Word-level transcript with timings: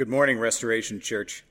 Good 0.00 0.08
morning, 0.08 0.38
Restoration 0.38 0.98
Church. 0.98 1.44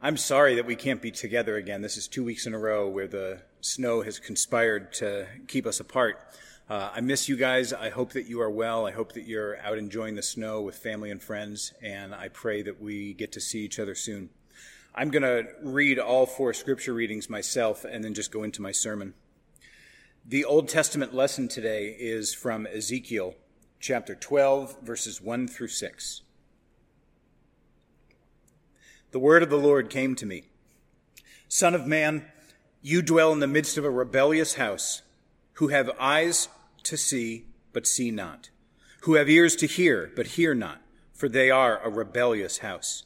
I'm 0.00 0.16
sorry 0.16 0.54
that 0.54 0.66
we 0.66 0.76
can't 0.76 1.02
be 1.02 1.10
together 1.10 1.56
again. 1.56 1.82
This 1.82 1.96
is 1.96 2.06
two 2.06 2.22
weeks 2.22 2.46
in 2.46 2.54
a 2.54 2.58
row 2.60 2.88
where 2.88 3.08
the 3.08 3.42
snow 3.60 4.02
has 4.02 4.20
conspired 4.20 4.92
to 4.92 5.26
keep 5.48 5.66
us 5.66 5.80
apart. 5.80 6.24
Uh, 6.70 6.90
I 6.94 7.00
miss 7.00 7.28
you 7.28 7.34
guys. 7.34 7.72
I 7.72 7.90
hope 7.90 8.12
that 8.12 8.28
you 8.28 8.40
are 8.40 8.50
well. 8.52 8.86
I 8.86 8.92
hope 8.92 9.14
that 9.14 9.26
you're 9.26 9.58
out 9.58 9.78
enjoying 9.78 10.14
the 10.14 10.22
snow 10.22 10.62
with 10.62 10.76
family 10.76 11.10
and 11.10 11.20
friends, 11.20 11.72
and 11.82 12.14
I 12.14 12.28
pray 12.28 12.62
that 12.62 12.80
we 12.80 13.14
get 13.14 13.32
to 13.32 13.40
see 13.40 13.64
each 13.64 13.80
other 13.80 13.96
soon. 13.96 14.30
I'm 14.94 15.10
going 15.10 15.24
to 15.24 15.48
read 15.60 15.98
all 15.98 16.24
four 16.24 16.54
scripture 16.54 16.94
readings 16.94 17.28
myself 17.28 17.84
and 17.84 18.04
then 18.04 18.14
just 18.14 18.30
go 18.30 18.44
into 18.44 18.62
my 18.62 18.70
sermon. 18.70 19.14
The 20.24 20.44
Old 20.44 20.68
Testament 20.68 21.16
lesson 21.16 21.48
today 21.48 21.96
is 21.98 22.32
from 22.32 22.68
Ezekiel 22.68 23.34
chapter 23.80 24.14
12, 24.14 24.82
verses 24.82 25.20
1 25.20 25.48
through 25.48 25.66
6 25.66 26.22
the 29.10 29.18
word 29.18 29.42
of 29.42 29.50
the 29.50 29.58
Lord 29.58 29.90
came 29.90 30.14
to 30.16 30.26
me 30.26 30.44
Son 31.48 31.74
of 31.74 31.86
man, 31.86 32.26
you 32.82 33.02
dwell 33.02 33.32
in 33.32 33.40
the 33.40 33.46
midst 33.46 33.78
of 33.78 33.84
a 33.84 33.90
rebellious 33.90 34.54
house, 34.54 35.02
who 35.54 35.68
have 35.68 35.90
eyes 35.98 36.48
to 36.82 36.96
see, 36.96 37.46
but 37.72 37.86
see 37.86 38.10
not, 38.10 38.50
who 39.02 39.14
have 39.14 39.28
ears 39.28 39.54
to 39.56 39.66
hear, 39.66 40.10
but 40.16 40.28
hear 40.28 40.54
not, 40.54 40.82
for 41.12 41.28
they 41.28 41.50
are 41.50 41.80
a 41.82 41.90
rebellious 41.90 42.58
house. 42.58 43.04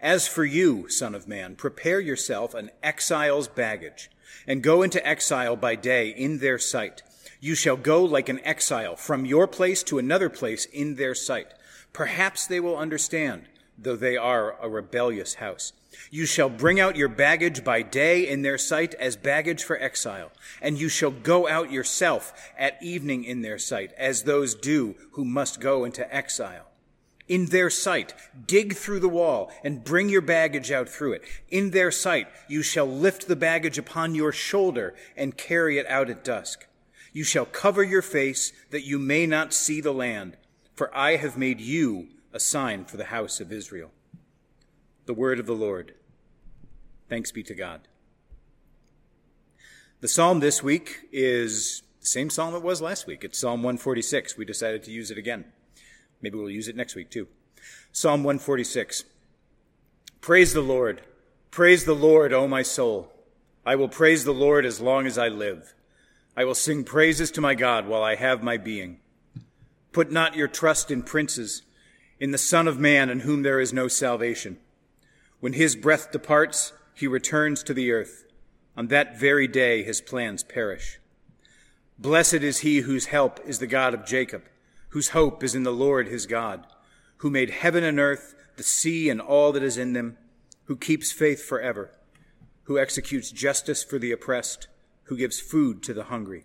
As 0.00 0.28
for 0.28 0.44
you, 0.44 0.88
Son 0.88 1.14
of 1.14 1.26
man, 1.26 1.56
prepare 1.56 2.00
yourself 2.00 2.54
an 2.54 2.70
exile's 2.82 3.48
baggage, 3.48 4.10
and 4.46 4.62
go 4.62 4.82
into 4.82 5.06
exile 5.06 5.56
by 5.56 5.74
day 5.74 6.08
in 6.08 6.38
their 6.38 6.58
sight. 6.58 7.02
You 7.40 7.54
shall 7.54 7.76
go 7.76 8.04
like 8.04 8.28
an 8.28 8.40
exile 8.44 8.96
from 8.96 9.26
your 9.26 9.46
place 9.46 9.82
to 9.84 9.98
another 9.98 10.30
place 10.30 10.66
in 10.66 10.96
their 10.96 11.14
sight. 11.14 11.52
Perhaps 11.92 12.46
they 12.46 12.60
will 12.60 12.76
understand 12.76 13.46
though 13.78 13.96
they 13.96 14.16
are 14.16 14.56
a 14.60 14.68
rebellious 14.68 15.34
house. 15.34 15.72
You 16.10 16.26
shall 16.26 16.48
bring 16.48 16.80
out 16.80 16.96
your 16.96 17.08
baggage 17.08 17.64
by 17.64 17.82
day 17.82 18.28
in 18.28 18.42
their 18.42 18.58
sight 18.58 18.94
as 18.94 19.16
baggage 19.16 19.64
for 19.64 19.80
exile, 19.80 20.30
and 20.60 20.78
you 20.78 20.88
shall 20.88 21.10
go 21.10 21.48
out 21.48 21.72
yourself 21.72 22.32
at 22.58 22.82
evening 22.82 23.24
in 23.24 23.42
their 23.42 23.58
sight, 23.58 23.92
as 23.96 24.22
those 24.22 24.54
do 24.54 24.94
who 25.12 25.24
must 25.24 25.60
go 25.60 25.84
into 25.84 26.14
exile. 26.14 26.66
In 27.28 27.46
their 27.46 27.70
sight, 27.70 28.14
dig 28.46 28.74
through 28.76 29.00
the 29.00 29.08
wall 29.08 29.50
and 29.64 29.82
bring 29.82 30.08
your 30.08 30.20
baggage 30.20 30.70
out 30.70 30.88
through 30.88 31.14
it. 31.14 31.22
In 31.48 31.70
their 31.70 31.90
sight, 31.90 32.28
you 32.48 32.62
shall 32.62 32.86
lift 32.86 33.26
the 33.26 33.34
baggage 33.34 33.78
upon 33.78 34.14
your 34.14 34.30
shoulder 34.30 34.94
and 35.16 35.36
carry 35.36 35.78
it 35.78 35.86
out 35.88 36.08
at 36.08 36.22
dusk. 36.22 36.66
You 37.12 37.24
shall 37.24 37.46
cover 37.46 37.82
your 37.82 38.02
face 38.02 38.52
that 38.70 38.84
you 38.84 38.98
may 38.98 39.26
not 39.26 39.52
see 39.52 39.80
the 39.80 39.92
land, 39.92 40.36
for 40.74 40.94
I 40.96 41.16
have 41.16 41.36
made 41.36 41.60
you 41.60 42.08
a 42.36 42.40
sign 42.40 42.84
for 42.84 42.98
the 42.98 43.04
house 43.04 43.40
of 43.40 43.50
Israel. 43.50 43.90
The 45.06 45.14
word 45.14 45.40
of 45.40 45.46
the 45.46 45.54
Lord. 45.54 45.94
Thanks 47.08 47.32
be 47.32 47.42
to 47.44 47.54
God. 47.54 47.88
The 50.00 50.08
psalm 50.08 50.40
this 50.40 50.62
week 50.62 51.08
is 51.10 51.82
the 52.00 52.06
same 52.06 52.28
psalm 52.28 52.54
it 52.54 52.62
was 52.62 52.82
last 52.82 53.06
week. 53.06 53.24
It's 53.24 53.38
Psalm 53.38 53.62
146. 53.62 54.36
We 54.36 54.44
decided 54.44 54.82
to 54.82 54.90
use 54.90 55.10
it 55.10 55.16
again. 55.16 55.46
Maybe 56.20 56.36
we'll 56.36 56.50
use 56.50 56.68
it 56.68 56.76
next 56.76 56.94
week 56.94 57.10
too. 57.10 57.26
Psalm 57.90 58.22
146. 58.22 59.04
Praise 60.20 60.52
the 60.52 60.60
Lord. 60.60 61.00
Praise 61.50 61.86
the 61.86 61.94
Lord, 61.94 62.34
O 62.34 62.46
my 62.46 62.60
soul. 62.60 63.10
I 63.64 63.76
will 63.76 63.88
praise 63.88 64.24
the 64.24 64.34
Lord 64.34 64.66
as 64.66 64.78
long 64.78 65.06
as 65.06 65.16
I 65.16 65.28
live. 65.28 65.72
I 66.36 66.44
will 66.44 66.54
sing 66.54 66.84
praises 66.84 67.30
to 67.30 67.40
my 67.40 67.54
God 67.54 67.88
while 67.88 68.02
I 68.02 68.16
have 68.16 68.42
my 68.42 68.58
being. 68.58 69.00
Put 69.92 70.12
not 70.12 70.36
your 70.36 70.48
trust 70.48 70.90
in 70.90 71.02
princes 71.02 71.62
in 72.18 72.30
the 72.30 72.38
Son 72.38 72.66
of 72.66 72.78
Man 72.78 73.10
in 73.10 73.20
whom 73.20 73.42
there 73.42 73.60
is 73.60 73.72
no 73.72 73.88
salvation. 73.88 74.58
When 75.40 75.52
his 75.52 75.76
breath 75.76 76.12
departs, 76.12 76.72
he 76.94 77.06
returns 77.06 77.62
to 77.64 77.74
the 77.74 77.92
earth. 77.92 78.24
On 78.76 78.88
that 78.88 79.18
very 79.18 79.46
day, 79.46 79.82
his 79.82 80.00
plans 80.00 80.42
perish. 80.42 80.98
Blessed 81.98 82.34
is 82.34 82.58
he 82.58 82.80
whose 82.80 83.06
help 83.06 83.40
is 83.46 83.58
the 83.58 83.66
God 83.66 83.94
of 83.94 84.06
Jacob, 84.06 84.44
whose 84.88 85.10
hope 85.10 85.42
is 85.42 85.54
in 85.54 85.62
the 85.62 85.72
Lord 85.72 86.08
his 86.08 86.26
God, 86.26 86.66
who 87.18 87.30
made 87.30 87.50
heaven 87.50 87.84
and 87.84 87.98
earth, 87.98 88.34
the 88.56 88.62
sea 88.62 89.08
and 89.08 89.20
all 89.20 89.52
that 89.52 89.62
is 89.62 89.78
in 89.78 89.92
them, 89.92 90.16
who 90.64 90.76
keeps 90.76 91.12
faith 91.12 91.44
forever, 91.44 91.90
who 92.64 92.78
executes 92.78 93.30
justice 93.30 93.84
for 93.84 93.98
the 93.98 94.12
oppressed, 94.12 94.68
who 95.04 95.16
gives 95.16 95.40
food 95.40 95.82
to 95.82 95.94
the 95.94 96.04
hungry. 96.04 96.44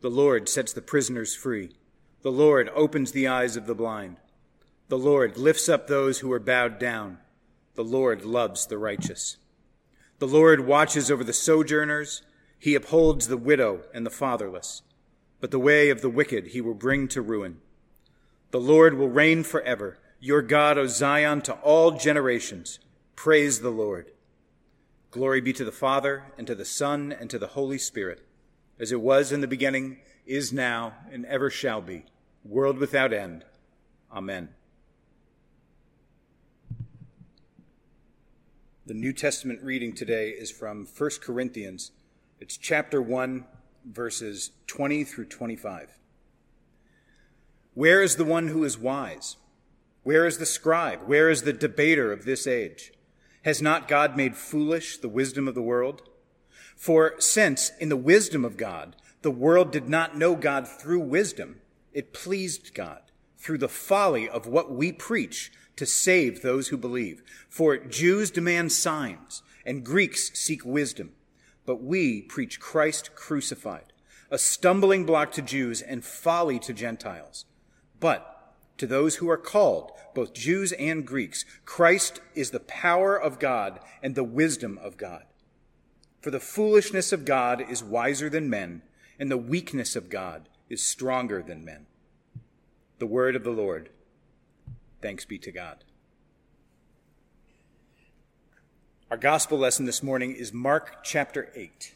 The 0.00 0.10
Lord 0.10 0.48
sets 0.48 0.72
the 0.72 0.82
prisoners 0.82 1.34
free. 1.34 1.70
The 2.22 2.32
Lord 2.32 2.70
opens 2.74 3.12
the 3.12 3.26
eyes 3.26 3.56
of 3.56 3.66
the 3.66 3.74
blind. 3.74 4.16
The 4.90 4.98
Lord 4.98 5.38
lifts 5.38 5.68
up 5.68 5.86
those 5.86 6.18
who 6.18 6.32
are 6.32 6.40
bowed 6.40 6.80
down. 6.80 7.18
The 7.76 7.84
Lord 7.84 8.24
loves 8.24 8.66
the 8.66 8.76
righteous. 8.76 9.36
The 10.18 10.26
Lord 10.26 10.66
watches 10.66 11.12
over 11.12 11.22
the 11.22 11.32
sojourners. 11.32 12.22
He 12.58 12.74
upholds 12.74 13.28
the 13.28 13.36
widow 13.36 13.82
and 13.94 14.04
the 14.04 14.10
fatherless. 14.10 14.82
But 15.40 15.52
the 15.52 15.60
way 15.60 15.90
of 15.90 16.00
the 16.00 16.10
wicked 16.10 16.48
he 16.48 16.60
will 16.60 16.74
bring 16.74 17.06
to 17.06 17.22
ruin. 17.22 17.58
The 18.50 18.58
Lord 18.58 18.94
will 18.94 19.08
reign 19.08 19.44
forever. 19.44 19.98
Your 20.18 20.42
God, 20.42 20.76
O 20.76 20.88
Zion, 20.88 21.42
to 21.42 21.52
all 21.60 21.92
generations. 21.92 22.80
Praise 23.14 23.60
the 23.60 23.70
Lord. 23.70 24.10
Glory 25.12 25.40
be 25.40 25.52
to 25.52 25.64
the 25.64 25.70
Father, 25.70 26.24
and 26.36 26.48
to 26.48 26.56
the 26.56 26.64
Son, 26.64 27.12
and 27.12 27.30
to 27.30 27.38
the 27.38 27.46
Holy 27.46 27.78
Spirit, 27.78 28.26
as 28.80 28.90
it 28.90 29.00
was 29.00 29.30
in 29.30 29.40
the 29.40 29.46
beginning, 29.46 29.98
is 30.26 30.52
now, 30.52 30.94
and 31.12 31.24
ever 31.26 31.48
shall 31.48 31.80
be, 31.80 32.06
world 32.44 32.78
without 32.78 33.12
end. 33.12 33.44
Amen. 34.12 34.48
The 38.90 38.94
New 38.94 39.12
Testament 39.12 39.62
reading 39.62 39.92
today 39.92 40.30
is 40.30 40.50
from 40.50 40.84
1 40.84 41.10
Corinthians. 41.22 41.92
It's 42.40 42.56
chapter 42.56 43.00
1, 43.00 43.44
verses 43.84 44.50
20 44.66 45.04
through 45.04 45.26
25. 45.26 45.96
Where 47.74 48.02
is 48.02 48.16
the 48.16 48.24
one 48.24 48.48
who 48.48 48.64
is 48.64 48.76
wise? 48.76 49.36
Where 50.02 50.26
is 50.26 50.38
the 50.38 50.44
scribe? 50.44 51.02
Where 51.06 51.30
is 51.30 51.42
the 51.42 51.52
debater 51.52 52.10
of 52.10 52.24
this 52.24 52.48
age? 52.48 52.92
Has 53.44 53.62
not 53.62 53.86
God 53.86 54.16
made 54.16 54.34
foolish 54.34 54.96
the 54.96 55.08
wisdom 55.08 55.46
of 55.46 55.54
the 55.54 55.62
world? 55.62 56.02
For 56.74 57.14
since, 57.20 57.70
in 57.78 57.90
the 57.90 57.96
wisdom 57.96 58.44
of 58.44 58.56
God, 58.56 58.96
the 59.22 59.30
world 59.30 59.70
did 59.70 59.88
not 59.88 60.18
know 60.18 60.34
God 60.34 60.66
through 60.66 60.98
wisdom, 60.98 61.60
it 61.92 62.12
pleased 62.12 62.74
God, 62.74 63.02
through 63.38 63.58
the 63.58 63.68
folly 63.68 64.28
of 64.28 64.48
what 64.48 64.72
we 64.72 64.90
preach, 64.90 65.52
to 65.80 65.86
save 65.86 66.42
those 66.42 66.68
who 66.68 66.76
believe. 66.76 67.22
For 67.48 67.78
Jews 67.78 68.30
demand 68.30 68.70
signs, 68.70 69.42
and 69.64 69.82
Greeks 69.82 70.30
seek 70.38 70.62
wisdom. 70.62 71.12
But 71.64 71.82
we 71.82 72.20
preach 72.20 72.60
Christ 72.60 73.14
crucified, 73.14 73.94
a 74.30 74.36
stumbling 74.36 75.06
block 75.06 75.32
to 75.32 75.40
Jews 75.40 75.80
and 75.80 76.04
folly 76.04 76.58
to 76.58 76.74
Gentiles. 76.74 77.46
But 77.98 78.52
to 78.76 78.86
those 78.86 79.16
who 79.16 79.30
are 79.30 79.38
called, 79.38 79.92
both 80.14 80.34
Jews 80.34 80.72
and 80.72 81.06
Greeks, 81.06 81.46
Christ 81.64 82.20
is 82.34 82.50
the 82.50 82.60
power 82.60 83.16
of 83.16 83.38
God 83.38 83.80
and 84.02 84.14
the 84.14 84.22
wisdom 84.22 84.78
of 84.82 84.98
God. 84.98 85.24
For 86.20 86.30
the 86.30 86.40
foolishness 86.40 87.10
of 87.10 87.24
God 87.24 87.64
is 87.70 87.82
wiser 87.82 88.28
than 88.28 88.50
men, 88.50 88.82
and 89.18 89.30
the 89.30 89.38
weakness 89.38 89.96
of 89.96 90.10
God 90.10 90.50
is 90.68 90.82
stronger 90.82 91.42
than 91.42 91.64
men. 91.64 91.86
The 92.98 93.06
word 93.06 93.34
of 93.34 93.44
the 93.44 93.50
Lord. 93.50 93.88
Thanks 95.02 95.24
be 95.24 95.38
to 95.38 95.50
God. 95.50 95.84
Our 99.10 99.16
gospel 99.16 99.58
lesson 99.58 99.86
this 99.86 100.02
morning 100.02 100.32
is 100.32 100.52
Mark 100.52 101.02
chapter 101.02 101.50
8. 101.54 101.94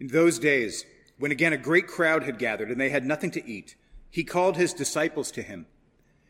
In 0.00 0.08
those 0.08 0.38
days, 0.38 0.86
when 1.18 1.30
again 1.30 1.52
a 1.52 1.58
great 1.58 1.86
crowd 1.86 2.24
had 2.24 2.38
gathered 2.38 2.70
and 2.70 2.80
they 2.80 2.88
had 2.88 3.04
nothing 3.04 3.30
to 3.32 3.46
eat, 3.46 3.76
he 4.10 4.24
called 4.24 4.56
his 4.56 4.72
disciples 4.72 5.30
to 5.32 5.42
him. 5.42 5.66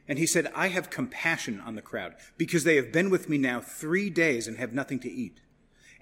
And 0.06 0.18
he 0.18 0.26
said, 0.26 0.52
I 0.54 0.68
have 0.68 0.90
compassion 0.90 1.60
on 1.60 1.76
the 1.76 1.82
crowd 1.82 2.14
because 2.36 2.64
they 2.64 2.76
have 2.76 2.92
been 2.92 3.10
with 3.10 3.28
me 3.28 3.38
now 3.38 3.60
three 3.60 4.10
days 4.10 4.46
and 4.46 4.58
have 4.58 4.72
nothing 4.72 4.98
to 5.00 5.10
eat. 5.10 5.40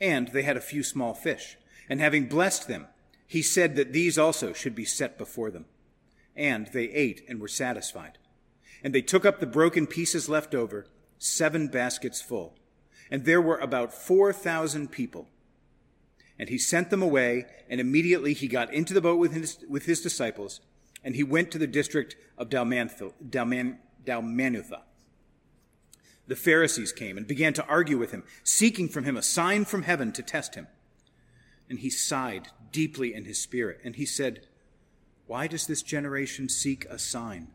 And 0.00 0.28
they 0.28 0.42
had 0.42 0.56
a 0.56 0.60
few 0.60 0.82
small 0.82 1.14
fish. 1.14 1.56
And 1.88 2.00
having 2.00 2.28
blessed 2.28 2.68
them, 2.68 2.86
he 3.26 3.42
said 3.42 3.76
that 3.76 3.92
these 3.92 4.18
also 4.18 4.52
should 4.52 4.74
be 4.74 4.84
set 4.84 5.18
before 5.18 5.50
them. 5.50 5.66
And 6.36 6.68
they 6.68 6.84
ate 6.84 7.22
and 7.28 7.40
were 7.40 7.48
satisfied. 7.48 8.18
And 8.82 8.94
they 8.94 9.02
took 9.02 9.24
up 9.24 9.40
the 9.40 9.46
broken 9.46 9.86
pieces 9.86 10.28
left 10.28 10.54
over, 10.54 10.86
seven 11.18 11.68
baskets 11.68 12.22
full. 12.22 12.54
And 13.10 13.24
there 13.24 13.42
were 13.42 13.58
about 13.58 13.92
4,000 13.92 14.90
people. 14.92 15.28
And 16.38 16.48
he 16.48 16.58
sent 16.58 16.90
them 16.90 17.02
away, 17.02 17.46
and 17.68 17.80
immediately 17.80 18.32
he 18.32 18.46
got 18.46 18.72
into 18.72 18.94
the 18.94 19.00
boat 19.00 19.18
with 19.18 19.32
his, 19.32 19.58
with 19.68 19.86
his 19.86 20.00
disciples, 20.00 20.60
and 21.02 21.16
he 21.16 21.24
went 21.24 21.50
to 21.50 21.58
the 21.58 21.66
district 21.66 22.16
of 22.36 22.48
Dalmanutha. 22.48 23.02
The 26.28 26.36
Pharisees 26.36 26.92
came 26.92 27.16
and 27.16 27.26
began 27.26 27.54
to 27.54 27.66
argue 27.66 27.98
with 27.98 28.12
him, 28.12 28.22
seeking 28.44 28.88
from 28.88 29.04
him 29.04 29.16
a 29.16 29.22
sign 29.22 29.64
from 29.64 29.82
heaven 29.82 30.12
to 30.12 30.22
test 30.22 30.54
him. 30.54 30.68
And 31.68 31.78
he 31.78 31.90
sighed 31.90 32.48
deeply 32.70 33.14
in 33.14 33.24
his 33.24 33.40
spirit. 33.40 33.80
And 33.82 33.96
he 33.96 34.04
said, 34.04 34.46
Why 35.26 35.46
does 35.46 35.66
this 35.66 35.82
generation 35.82 36.48
seek 36.50 36.84
a 36.84 36.98
sign? 36.98 37.48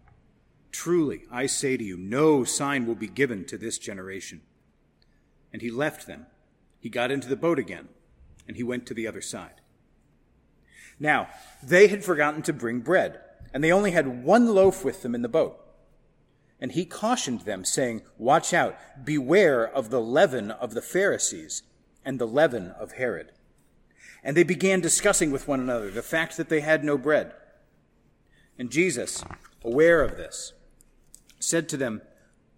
Truly, 0.72 1.22
I 1.32 1.46
say 1.46 1.78
to 1.78 1.84
you, 1.84 1.98
no 1.98 2.44
sign 2.44 2.88
will 2.88 2.96
be 2.96 3.08
given 3.08 3.46
to 3.46 3.60
this 3.60 3.78
generation. 3.78 4.42
And 5.52 5.62
he 5.62 5.70
left 5.70 6.08
them. 6.08 6.26
He 6.80 6.90
got 6.90 7.12
into 7.12 7.30
the 7.30 7.36
boat 7.36 7.60
again, 7.60 7.90
and 8.48 8.58
he 8.58 8.64
went 8.64 8.88
to 8.88 8.96
the 8.96 9.08
other 9.08 9.22
side. 9.22 9.62
Now, 11.00 11.30
they 11.62 11.88
had 11.88 12.04
forgotten 12.04 12.42
to 12.44 12.54
bring 12.54 12.80
bread, 12.80 13.20
and 13.54 13.64
they 13.64 13.72
only 13.72 13.92
had 13.92 14.24
one 14.24 14.54
loaf 14.54 14.84
with 14.84 15.04
them 15.04 15.14
in 15.14 15.22
the 15.22 15.30
boat. 15.30 15.63
And 16.64 16.72
he 16.72 16.86
cautioned 16.86 17.42
them, 17.42 17.66
saying, 17.66 18.04
Watch 18.18 18.54
out, 18.54 18.78
beware 19.04 19.68
of 19.68 19.90
the 19.90 20.00
leaven 20.00 20.50
of 20.50 20.74
the 20.74 20.82
Pharisees 20.82 21.64
and 22.06 22.18
the 22.18 22.26
leaven 22.26 22.70
of 22.80 22.94
Herod. 22.94 23.34
And 24.24 24.38
they 24.38 24.44
began 24.44 24.80
discussing 24.80 25.30
with 25.30 25.46
one 25.46 25.60
another 25.60 25.92
the 25.92 26.02
fact 26.02 26.38
that 26.38 26.48
they 26.48 26.62
had 26.62 26.86
no 26.86 26.98
bread. 26.98 27.34
And 28.58 28.72
Jesus, 28.72 29.26
aware 29.62 30.02
of 30.04 30.16
this, 30.16 30.54
said 31.38 31.68
to 31.68 31.76
them, 31.76 32.02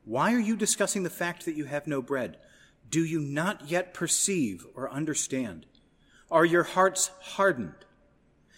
Why 0.03 0.35
are 0.35 0.39
you 0.39 0.55
discussing 0.55 1.01
the 1.01 1.09
fact 1.09 1.43
that 1.45 1.55
you 1.55 1.65
have 1.65 1.87
no 1.87 2.03
bread? 2.03 2.37
Do 2.87 3.03
you 3.03 3.19
not 3.19 3.71
yet 3.71 3.95
perceive 3.95 4.67
or 4.75 4.87
understand? 4.91 5.65
Are 6.29 6.45
your 6.45 6.61
hearts 6.61 7.09
hardened? 7.21 7.84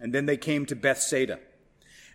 And 0.00 0.12
then 0.12 0.26
they 0.26 0.36
came 0.36 0.66
to 0.66 0.76
Bethsaida. 0.76 1.38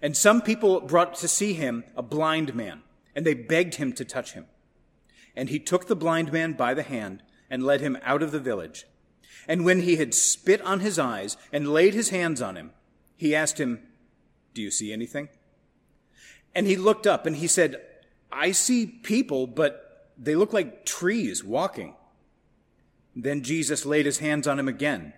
And 0.02 0.16
some 0.16 0.42
people 0.42 0.82
brought 0.82 1.16
to 1.16 1.28
see 1.28 1.54
him 1.54 1.84
a 1.96 2.02
blind 2.02 2.56
man, 2.56 2.84
and 3.16 3.26
they 3.26 3.34
begged 3.34 3.76
him 3.76 3.94
to 3.94 4.06
touch 4.06 4.34
him. 4.34 4.46
And 5.36 5.50
he 5.50 5.60
took 5.60 5.88
the 5.88 5.96
blind 5.96 6.32
man 6.32 6.54
by 6.54 6.74
the 6.74 6.84
hand 6.84 7.24
and 7.50 7.64
led 7.64 7.82
him 7.82 7.98
out 8.04 8.24
of 8.24 8.32
the 8.32 8.40
village 8.40 8.86
and 9.48 9.66
when 9.66 9.82
he 9.82 9.96
had 9.96 10.14
spit 10.14 10.62
on 10.62 10.80
his 10.80 11.00
eyes 11.00 11.36
and 11.52 11.74
laid 11.74 11.96
his 11.96 12.10
hands 12.10 12.40
on 12.40 12.56
him, 12.56 12.72
he 13.16 13.36
asked 13.36 13.60
him, 13.60 13.80
Do 14.54 14.62
you 14.62 14.72
see 14.72 14.94
anything? 14.94 15.30
And 16.54 16.68
he 16.68 16.76
looked 16.76 17.08
up 17.08 17.26
and 17.26 17.36
he 17.36 17.48
said, 17.48 17.82
I 18.32 18.52
see 18.52 18.86
people, 18.86 19.48
but 19.48 20.12
they 20.18 20.36
look 20.36 20.54
like 20.54 20.86
trees 20.86 21.44
walking. 21.44 21.96
Then 23.16 23.42
Jesus 23.42 23.88
laid 23.88 24.06
his 24.06 24.20
hands 24.20 24.48
on 24.48 24.60
him 24.60 24.68
again. 24.68 25.14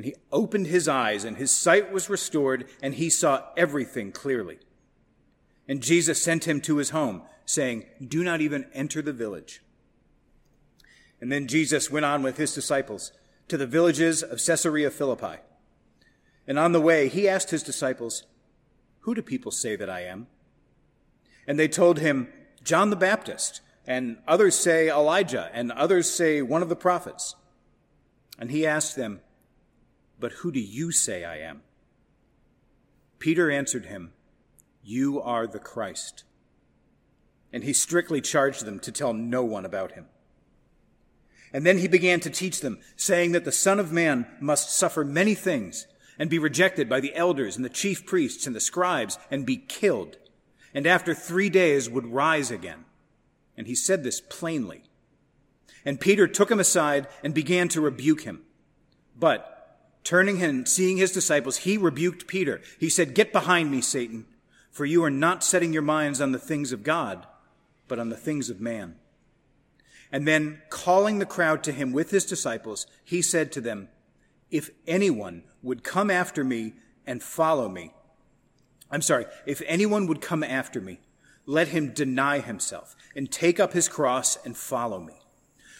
And 0.00 0.06
he 0.06 0.14
opened 0.32 0.68
his 0.68 0.88
eyes, 0.88 1.24
and 1.24 1.36
his 1.36 1.50
sight 1.50 1.92
was 1.92 2.08
restored, 2.08 2.64
and 2.82 2.94
he 2.94 3.10
saw 3.10 3.42
everything 3.54 4.12
clearly. 4.12 4.58
And 5.68 5.82
Jesus 5.82 6.22
sent 6.22 6.48
him 6.48 6.62
to 6.62 6.78
his 6.78 6.88
home, 6.88 7.20
saying, 7.44 7.84
Do 8.02 8.24
not 8.24 8.40
even 8.40 8.64
enter 8.72 9.02
the 9.02 9.12
village. 9.12 9.60
And 11.20 11.30
then 11.30 11.46
Jesus 11.46 11.90
went 11.90 12.06
on 12.06 12.22
with 12.22 12.38
his 12.38 12.54
disciples 12.54 13.12
to 13.48 13.58
the 13.58 13.66
villages 13.66 14.22
of 14.22 14.42
Caesarea 14.42 14.90
Philippi. 14.90 15.42
And 16.46 16.58
on 16.58 16.72
the 16.72 16.80
way, 16.80 17.08
he 17.08 17.28
asked 17.28 17.50
his 17.50 17.62
disciples, 17.62 18.22
Who 19.00 19.14
do 19.14 19.20
people 19.20 19.52
say 19.52 19.76
that 19.76 19.90
I 19.90 20.04
am? 20.04 20.28
And 21.46 21.58
they 21.58 21.68
told 21.68 21.98
him, 21.98 22.32
John 22.64 22.88
the 22.88 22.96
Baptist, 22.96 23.60
and 23.86 24.16
others 24.26 24.54
say 24.54 24.88
Elijah, 24.88 25.50
and 25.52 25.70
others 25.70 26.10
say 26.10 26.40
one 26.40 26.62
of 26.62 26.70
the 26.70 26.74
prophets. 26.74 27.36
And 28.38 28.50
he 28.50 28.66
asked 28.66 28.96
them, 28.96 29.20
But 30.20 30.32
who 30.32 30.52
do 30.52 30.60
you 30.60 30.92
say 30.92 31.24
I 31.24 31.38
am? 31.38 31.62
Peter 33.18 33.50
answered 33.50 33.86
him, 33.86 34.12
You 34.84 35.20
are 35.20 35.46
the 35.46 35.58
Christ. 35.58 36.24
And 37.52 37.64
he 37.64 37.72
strictly 37.72 38.20
charged 38.20 38.64
them 38.64 38.78
to 38.80 38.92
tell 38.92 39.12
no 39.12 39.42
one 39.42 39.64
about 39.64 39.92
him. 39.92 40.06
And 41.52 41.66
then 41.66 41.78
he 41.78 41.88
began 41.88 42.20
to 42.20 42.30
teach 42.30 42.60
them, 42.60 42.78
saying 42.94 43.32
that 43.32 43.44
the 43.44 43.50
Son 43.50 43.80
of 43.80 43.90
Man 43.90 44.26
must 44.40 44.70
suffer 44.70 45.04
many 45.04 45.34
things 45.34 45.86
and 46.18 46.30
be 46.30 46.38
rejected 46.38 46.88
by 46.88 47.00
the 47.00 47.14
elders 47.16 47.56
and 47.56 47.64
the 47.64 47.70
chief 47.70 48.06
priests 48.06 48.46
and 48.46 48.54
the 48.54 48.60
scribes 48.60 49.18
and 49.30 49.46
be 49.46 49.56
killed, 49.56 50.18
and 50.72 50.86
after 50.86 51.14
three 51.14 51.48
days 51.48 51.90
would 51.90 52.06
rise 52.06 52.50
again. 52.50 52.84
And 53.56 53.66
he 53.66 53.74
said 53.74 54.04
this 54.04 54.20
plainly. 54.20 54.84
And 55.84 56.00
Peter 56.00 56.28
took 56.28 56.50
him 56.50 56.60
aside 56.60 57.08
and 57.24 57.34
began 57.34 57.68
to 57.68 57.80
rebuke 57.80 58.20
him. 58.20 58.42
But 59.18 59.59
turning 60.04 60.42
and 60.42 60.68
seeing 60.68 60.96
his 60.96 61.12
disciples, 61.12 61.58
he 61.58 61.76
rebuked 61.76 62.26
Peter. 62.26 62.60
He 62.78 62.88
said, 62.88 63.14
Get 63.14 63.32
behind 63.32 63.70
me, 63.70 63.80
Satan, 63.80 64.26
for 64.70 64.84
you 64.84 65.04
are 65.04 65.10
not 65.10 65.44
setting 65.44 65.72
your 65.72 65.82
minds 65.82 66.20
on 66.20 66.32
the 66.32 66.38
things 66.38 66.72
of 66.72 66.82
God, 66.82 67.26
but 67.88 67.98
on 67.98 68.08
the 68.08 68.16
things 68.16 68.50
of 68.50 68.60
man. 68.60 68.96
And 70.12 70.26
then, 70.26 70.62
calling 70.70 71.18
the 71.18 71.26
crowd 71.26 71.62
to 71.64 71.72
him 71.72 71.92
with 71.92 72.10
his 72.10 72.24
disciples, 72.24 72.86
he 73.04 73.22
said 73.22 73.52
to 73.52 73.60
them, 73.60 73.88
If 74.50 74.70
anyone 74.86 75.44
would 75.62 75.84
come 75.84 76.10
after 76.10 76.42
me 76.42 76.74
and 77.06 77.22
follow 77.22 77.68
me, 77.68 77.92
I'm 78.90 79.02
sorry, 79.02 79.26
if 79.46 79.62
anyone 79.66 80.06
would 80.06 80.20
come 80.20 80.42
after 80.42 80.80
me, 80.80 81.00
let 81.46 81.68
him 81.68 81.92
deny 81.92 82.40
himself 82.40 82.96
and 83.14 83.30
take 83.30 83.60
up 83.60 83.72
his 83.72 83.88
cross 83.88 84.36
and 84.44 84.56
follow 84.56 85.00
me. 85.00 85.14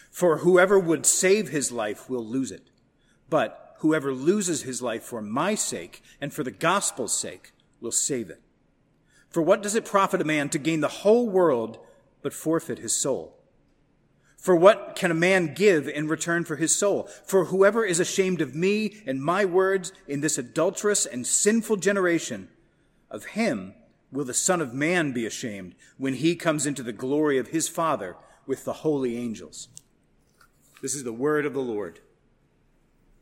For 0.09 0.39
whoever 0.39 0.79
would 0.79 1.05
save 1.05 1.49
his 1.49 1.71
life 1.71 2.09
will 2.09 2.25
lose 2.25 2.51
it. 2.51 2.69
But 3.29 3.70
whoever 3.81 4.13
loses 4.13 4.61
his 4.61 4.81
life 4.81 5.01
for 5.01 5.21
my 5.21 5.55
sake 5.55 6.03
and 6.21 6.31
for 6.31 6.43
the 6.43 6.51
gospel's 6.51 7.17
sake 7.17 7.51
will 7.79 7.91
save 7.91 8.29
it. 8.29 8.39
For 9.29 9.41
what 9.41 9.63
does 9.63 9.73
it 9.73 9.85
profit 9.85 10.21
a 10.21 10.25
man 10.25 10.49
to 10.49 10.59
gain 10.59 10.81
the 10.81 10.87
whole 10.87 11.27
world 11.27 11.79
but 12.21 12.33
forfeit 12.33 12.77
his 12.77 12.95
soul? 12.95 13.35
For 14.37 14.55
what 14.55 14.95
can 14.95 15.09
a 15.09 15.15
man 15.15 15.55
give 15.55 15.87
in 15.87 16.07
return 16.07 16.45
for 16.45 16.57
his 16.57 16.75
soul? 16.75 17.09
For 17.25 17.45
whoever 17.45 17.83
is 17.83 17.99
ashamed 17.99 18.39
of 18.39 18.55
me 18.55 19.01
and 19.07 19.23
my 19.23 19.45
words 19.45 19.93
in 20.07 20.21
this 20.21 20.37
adulterous 20.37 21.07
and 21.07 21.25
sinful 21.25 21.77
generation, 21.77 22.49
of 23.09 23.25
him 23.25 23.73
will 24.11 24.25
the 24.25 24.33
Son 24.33 24.61
of 24.61 24.75
Man 24.75 25.11
be 25.11 25.25
ashamed 25.25 25.73
when 25.97 26.15
he 26.15 26.35
comes 26.35 26.67
into 26.67 26.83
the 26.83 26.93
glory 26.93 27.39
of 27.39 27.47
his 27.47 27.67
Father 27.67 28.15
with 28.45 28.63
the 28.63 28.73
holy 28.73 29.17
angels. 29.17 29.69
This 30.83 30.93
is 30.93 31.03
the 31.03 31.13
word 31.13 31.45
of 31.47 31.53
the 31.53 31.59
Lord. 31.61 31.99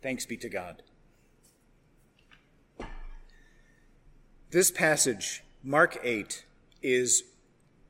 Thanks 0.01 0.25
be 0.25 0.37
to 0.37 0.49
God. 0.49 0.83
This 4.51 4.71
passage, 4.71 5.43
Mark 5.63 5.99
8, 6.03 6.45
is, 6.81 7.23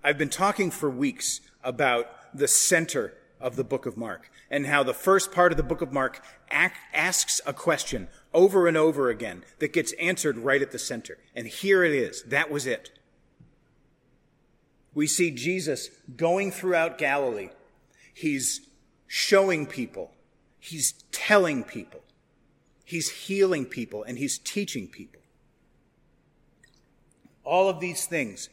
I've 0.04 0.18
been 0.18 0.30
talking 0.30 0.72
for 0.72 0.90
weeks 0.90 1.40
about 1.64 2.08
the 2.34 2.48
center 2.48 3.14
of 3.40 3.56
the 3.56 3.64
book 3.64 3.86
of 3.86 3.96
Mark 3.96 4.30
and 4.50 4.66
how 4.66 4.84
the 4.84 4.94
first 4.94 5.32
part 5.32 5.52
of 5.52 5.58
the 5.58 5.64
book 5.64 5.82
of 5.82 5.94
Mark 5.94 6.22
asks 6.52 7.40
a 7.46 7.54
question 7.54 8.08
over 8.34 8.68
and 8.68 8.76
over 8.76 9.10
again 9.10 9.44
that 9.60 9.72
gets 9.72 9.94
answered 9.94 10.38
right 10.38 10.62
at 10.62 10.72
the 10.72 10.80
center. 10.80 11.18
And 11.36 11.48
here 11.48 11.84
it 11.84 11.94
is. 11.94 12.24
That 12.24 12.52
was 12.52 12.66
it. 12.66 12.92
We 14.94 15.08
see 15.08 15.32
Jesus 15.32 15.90
going 16.18 16.52
throughout 16.52 16.98
Galilee. 16.98 17.50
He's 18.14 18.62
showing 19.08 19.66
people. 19.66 20.12
He's 20.60 20.94
telling 21.12 21.64
people. 21.64 22.02
He's 22.84 23.10
healing 23.10 23.66
people 23.66 24.04
and 24.04 24.18
he's 24.18 24.38
teaching 24.38 24.88
people. 24.88 25.22
All 27.44 27.70
of 27.70 27.80
these 27.80 28.06
things. 28.06 28.50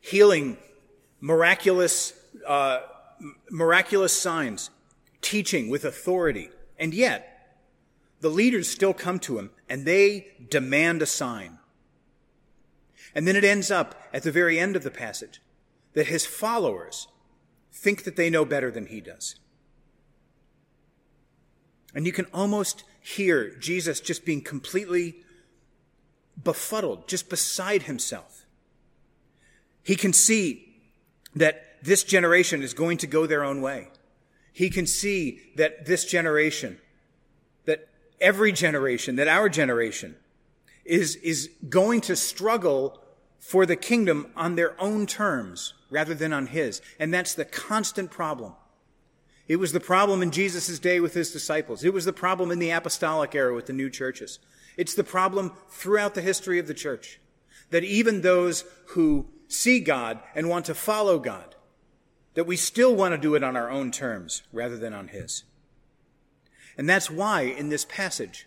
Healing 0.00 0.58
miraculous 1.20 2.12
uh, 2.46 2.80
miraculous 3.50 4.18
signs, 4.18 4.70
teaching 5.20 5.68
with 5.68 5.84
authority. 5.84 6.50
And 6.78 6.94
yet, 6.94 7.56
the 8.20 8.30
leaders 8.30 8.68
still 8.68 8.94
come 8.94 9.18
to 9.20 9.38
him 9.38 9.50
and 9.68 9.84
they 9.84 10.28
demand 10.48 11.02
a 11.02 11.06
sign. 11.06 11.58
And 13.14 13.26
then 13.26 13.36
it 13.36 13.44
ends 13.44 13.70
up 13.70 13.94
at 14.12 14.22
the 14.22 14.32
very 14.32 14.58
end 14.58 14.76
of 14.76 14.82
the 14.82 14.90
passage 14.90 15.40
that 15.92 16.06
his 16.06 16.24
followers 16.24 17.08
think 17.70 18.04
that 18.04 18.16
they 18.16 18.30
know 18.30 18.44
better 18.44 18.70
than 18.70 18.86
he 18.86 19.00
does. 19.00 19.36
And 21.94 22.06
you 22.06 22.12
can 22.12 22.26
almost 22.32 22.84
hear 23.00 23.50
Jesus 23.56 24.00
just 24.00 24.24
being 24.24 24.40
completely 24.40 25.16
befuddled, 26.42 27.08
just 27.08 27.28
beside 27.28 27.82
himself. 27.82 28.46
He 29.82 29.96
can 29.96 30.12
see 30.12 30.76
that 31.34 31.82
this 31.82 32.04
generation 32.04 32.62
is 32.62 32.74
going 32.74 32.98
to 32.98 33.06
go 33.06 33.26
their 33.26 33.44
own 33.44 33.60
way. 33.60 33.88
He 34.52 34.70
can 34.70 34.86
see 34.86 35.40
that 35.56 35.86
this 35.86 36.04
generation, 36.04 36.78
that 37.64 37.88
every 38.20 38.52
generation, 38.52 39.16
that 39.16 39.28
our 39.28 39.48
generation 39.48 40.16
is, 40.84 41.16
is 41.16 41.50
going 41.68 42.00
to 42.02 42.16
struggle 42.16 43.00
for 43.38 43.66
the 43.66 43.76
kingdom 43.76 44.28
on 44.36 44.54
their 44.54 44.80
own 44.80 45.06
terms 45.06 45.74
rather 45.90 46.14
than 46.14 46.32
on 46.32 46.46
his. 46.46 46.80
And 46.98 47.12
that's 47.12 47.34
the 47.34 47.44
constant 47.44 48.10
problem. 48.10 48.54
It 49.48 49.56
was 49.56 49.72
the 49.72 49.80
problem 49.80 50.22
in 50.22 50.30
Jesus' 50.30 50.78
day 50.78 51.00
with 51.00 51.14
his 51.14 51.32
disciples. 51.32 51.84
It 51.84 51.92
was 51.92 52.04
the 52.04 52.12
problem 52.12 52.50
in 52.50 52.58
the 52.58 52.70
apostolic 52.70 53.34
era 53.34 53.54
with 53.54 53.66
the 53.66 53.72
new 53.72 53.90
churches. 53.90 54.38
It's 54.76 54.94
the 54.94 55.04
problem 55.04 55.52
throughout 55.68 56.14
the 56.14 56.22
history 56.22 56.58
of 56.58 56.66
the 56.66 56.74
church. 56.74 57.20
That 57.70 57.84
even 57.84 58.20
those 58.20 58.64
who 58.88 59.26
see 59.48 59.80
God 59.80 60.20
and 60.34 60.48
want 60.48 60.66
to 60.66 60.74
follow 60.74 61.18
God, 61.18 61.54
that 62.34 62.46
we 62.46 62.56
still 62.56 62.94
want 62.94 63.12
to 63.12 63.18
do 63.18 63.34
it 63.34 63.42
on 63.42 63.56
our 63.56 63.70
own 63.70 63.90
terms 63.90 64.42
rather 64.52 64.76
than 64.76 64.94
on 64.94 65.08
his. 65.08 65.44
And 66.78 66.88
that's 66.88 67.10
why 67.10 67.42
in 67.42 67.68
this 67.68 67.84
passage, 67.84 68.46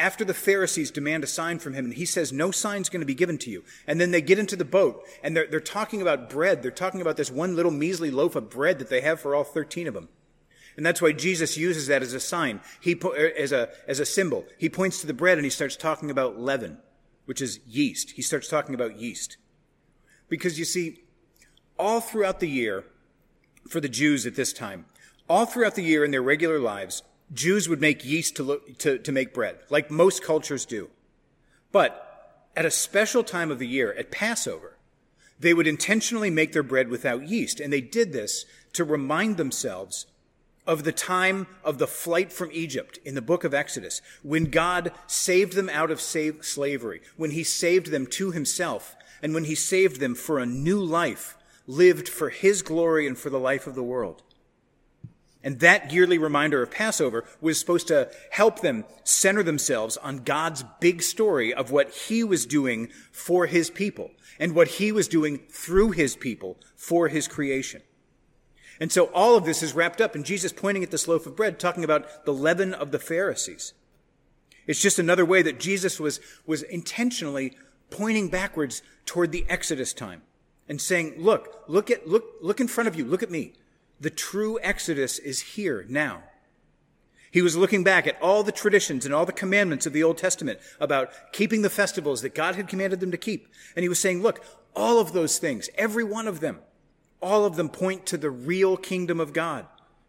after 0.00 0.24
the 0.24 0.34
Pharisees 0.34 0.90
demand 0.90 1.22
a 1.22 1.28
sign 1.28 1.58
from 1.58 1.74
him, 1.74 1.84
and 1.84 1.94
he 1.94 2.06
says, 2.06 2.32
No 2.32 2.50
sign's 2.50 2.88
going 2.88 3.00
to 3.00 3.06
be 3.06 3.14
given 3.14 3.38
to 3.38 3.50
you. 3.50 3.62
And 3.86 4.00
then 4.00 4.10
they 4.10 4.22
get 4.22 4.38
into 4.38 4.56
the 4.56 4.64
boat, 4.64 5.06
and 5.22 5.36
they're, 5.36 5.46
they're 5.46 5.60
talking 5.60 6.02
about 6.02 6.30
bread. 6.30 6.62
They're 6.62 6.70
talking 6.70 7.00
about 7.00 7.16
this 7.16 7.30
one 7.30 7.54
little 7.54 7.70
measly 7.70 8.10
loaf 8.10 8.34
of 8.34 8.50
bread 8.50 8.78
that 8.78 8.88
they 8.88 9.02
have 9.02 9.20
for 9.20 9.34
all 9.34 9.44
13 9.44 9.86
of 9.86 9.94
them. 9.94 10.08
And 10.76 10.86
that's 10.86 11.02
why 11.02 11.12
Jesus 11.12 11.58
uses 11.58 11.88
that 11.88 12.02
as 12.02 12.14
a 12.14 12.20
sign, 12.20 12.60
he, 12.80 12.98
er, 13.04 13.32
as, 13.38 13.52
a, 13.52 13.68
as 13.86 14.00
a 14.00 14.06
symbol. 14.06 14.46
He 14.56 14.68
points 14.68 15.00
to 15.00 15.06
the 15.06 15.12
bread 15.12 15.36
and 15.36 15.44
he 15.44 15.50
starts 15.50 15.76
talking 15.76 16.10
about 16.10 16.38
leaven, 16.38 16.78
which 17.26 17.42
is 17.42 17.60
yeast. 17.66 18.12
He 18.12 18.22
starts 18.22 18.48
talking 18.48 18.74
about 18.74 18.98
yeast. 18.98 19.36
Because 20.28 20.58
you 20.58 20.64
see, 20.64 21.02
all 21.78 22.00
throughout 22.00 22.40
the 22.40 22.48
year, 22.48 22.84
for 23.68 23.80
the 23.80 23.88
Jews 23.88 24.24
at 24.26 24.36
this 24.36 24.52
time, 24.52 24.86
all 25.28 25.44
throughout 25.44 25.74
the 25.74 25.82
year 25.82 26.04
in 26.04 26.12
their 26.12 26.22
regular 26.22 26.58
lives, 26.58 27.02
Jews 27.32 27.68
would 27.68 27.80
make 27.80 28.04
yeast 28.04 28.36
to, 28.36 28.42
look, 28.42 28.78
to, 28.78 28.98
to 28.98 29.12
make 29.12 29.34
bread, 29.34 29.58
like 29.68 29.90
most 29.90 30.22
cultures 30.22 30.64
do. 30.64 30.90
But 31.72 32.50
at 32.56 32.66
a 32.66 32.70
special 32.70 33.22
time 33.22 33.50
of 33.50 33.58
the 33.58 33.68
year, 33.68 33.94
at 33.94 34.10
Passover, 34.10 34.76
they 35.38 35.54
would 35.54 35.66
intentionally 35.66 36.30
make 36.30 36.52
their 36.52 36.62
bread 36.62 36.88
without 36.88 37.28
yeast. 37.28 37.60
And 37.60 37.72
they 37.72 37.80
did 37.80 38.12
this 38.12 38.44
to 38.74 38.84
remind 38.84 39.36
themselves 39.36 40.06
of 40.66 40.84
the 40.84 40.92
time 40.92 41.46
of 41.64 41.78
the 41.78 41.86
flight 41.86 42.32
from 42.32 42.50
Egypt 42.52 42.98
in 43.04 43.14
the 43.14 43.22
book 43.22 43.44
of 43.44 43.54
Exodus, 43.54 44.02
when 44.22 44.44
God 44.50 44.92
saved 45.06 45.54
them 45.54 45.68
out 45.70 45.90
of 45.90 46.00
slavery, 46.00 47.00
when 47.16 47.30
he 47.30 47.42
saved 47.42 47.90
them 47.90 48.06
to 48.08 48.30
himself, 48.30 48.94
and 49.22 49.34
when 49.34 49.44
he 49.44 49.54
saved 49.54 50.00
them 50.00 50.14
for 50.14 50.38
a 50.38 50.46
new 50.46 50.78
life, 50.78 51.36
lived 51.66 52.08
for 52.08 52.28
his 52.28 52.62
glory 52.62 53.06
and 53.06 53.16
for 53.18 53.30
the 53.30 53.38
life 53.38 53.66
of 53.66 53.74
the 53.74 53.82
world. 53.82 54.22
And 55.42 55.60
that 55.60 55.92
yearly 55.92 56.18
reminder 56.18 56.62
of 56.62 56.70
Passover 56.70 57.24
was 57.40 57.58
supposed 57.58 57.88
to 57.88 58.10
help 58.30 58.60
them 58.60 58.84
center 59.04 59.42
themselves 59.42 59.96
on 59.96 60.18
God's 60.18 60.64
big 60.80 61.02
story 61.02 61.54
of 61.54 61.70
what 61.70 61.90
he 61.90 62.22
was 62.22 62.44
doing 62.44 62.88
for 63.10 63.46
his 63.46 63.70
people 63.70 64.10
and 64.38 64.54
what 64.54 64.68
he 64.68 64.92
was 64.92 65.08
doing 65.08 65.38
through 65.50 65.92
his 65.92 66.14
people 66.14 66.58
for 66.76 67.08
his 67.08 67.26
creation. 67.26 67.80
And 68.80 68.92
so 68.92 69.06
all 69.06 69.36
of 69.36 69.44
this 69.44 69.62
is 69.62 69.74
wrapped 69.74 70.00
up 70.00 70.14
in 70.14 70.24
Jesus 70.24 70.52
pointing 70.52 70.82
at 70.82 70.90
this 70.90 71.08
loaf 71.08 71.26
of 71.26 71.36
bread, 71.36 71.58
talking 71.58 71.84
about 71.84 72.24
the 72.24 72.32
leaven 72.32 72.74
of 72.74 72.90
the 72.90 72.98
Pharisees. 72.98 73.74
It's 74.66 74.80
just 74.80 74.98
another 74.98 75.24
way 75.24 75.42
that 75.42 75.60
Jesus 75.60 75.98
was, 75.98 76.20
was 76.46 76.62
intentionally 76.62 77.56
pointing 77.90 78.28
backwards 78.28 78.82
toward 79.04 79.32
the 79.32 79.44
Exodus 79.48 79.92
time 79.92 80.22
and 80.68 80.80
saying, 80.80 81.14
look, 81.18 81.64
look 81.66 81.90
at, 81.90 82.06
look, 82.06 82.24
look 82.40 82.60
in 82.60 82.68
front 82.68 82.88
of 82.88 82.96
you. 82.96 83.04
Look 83.04 83.22
at 83.22 83.30
me. 83.30 83.54
The 84.00 84.10
true 84.10 84.58
Exodus 84.62 85.18
is 85.18 85.40
here 85.40 85.84
now. 85.88 86.22
He 87.30 87.42
was 87.42 87.56
looking 87.56 87.84
back 87.84 88.06
at 88.06 88.20
all 88.20 88.42
the 88.42 88.50
traditions 88.50 89.04
and 89.04 89.14
all 89.14 89.26
the 89.26 89.32
commandments 89.32 89.86
of 89.86 89.92
the 89.92 90.02
Old 90.02 90.18
Testament 90.18 90.58
about 90.80 91.32
keeping 91.32 91.62
the 91.62 91.70
festivals 91.70 92.22
that 92.22 92.34
God 92.34 92.56
had 92.56 92.66
commanded 92.66 92.98
them 92.98 93.12
to 93.12 93.16
keep. 93.16 93.46
And 93.76 93.82
he 93.84 93.88
was 93.88 94.00
saying, 94.00 94.22
look, 94.22 94.44
all 94.74 94.98
of 94.98 95.12
those 95.12 95.38
things, 95.38 95.70
every 95.76 96.02
one 96.02 96.26
of 96.26 96.40
them, 96.40 96.58
all 97.20 97.44
of 97.44 97.56
them 97.56 97.68
point 97.68 98.06
to 98.06 98.16
the 98.16 98.30
real 98.30 98.76
kingdom 98.76 99.20
of 99.20 99.32
God 99.32 99.66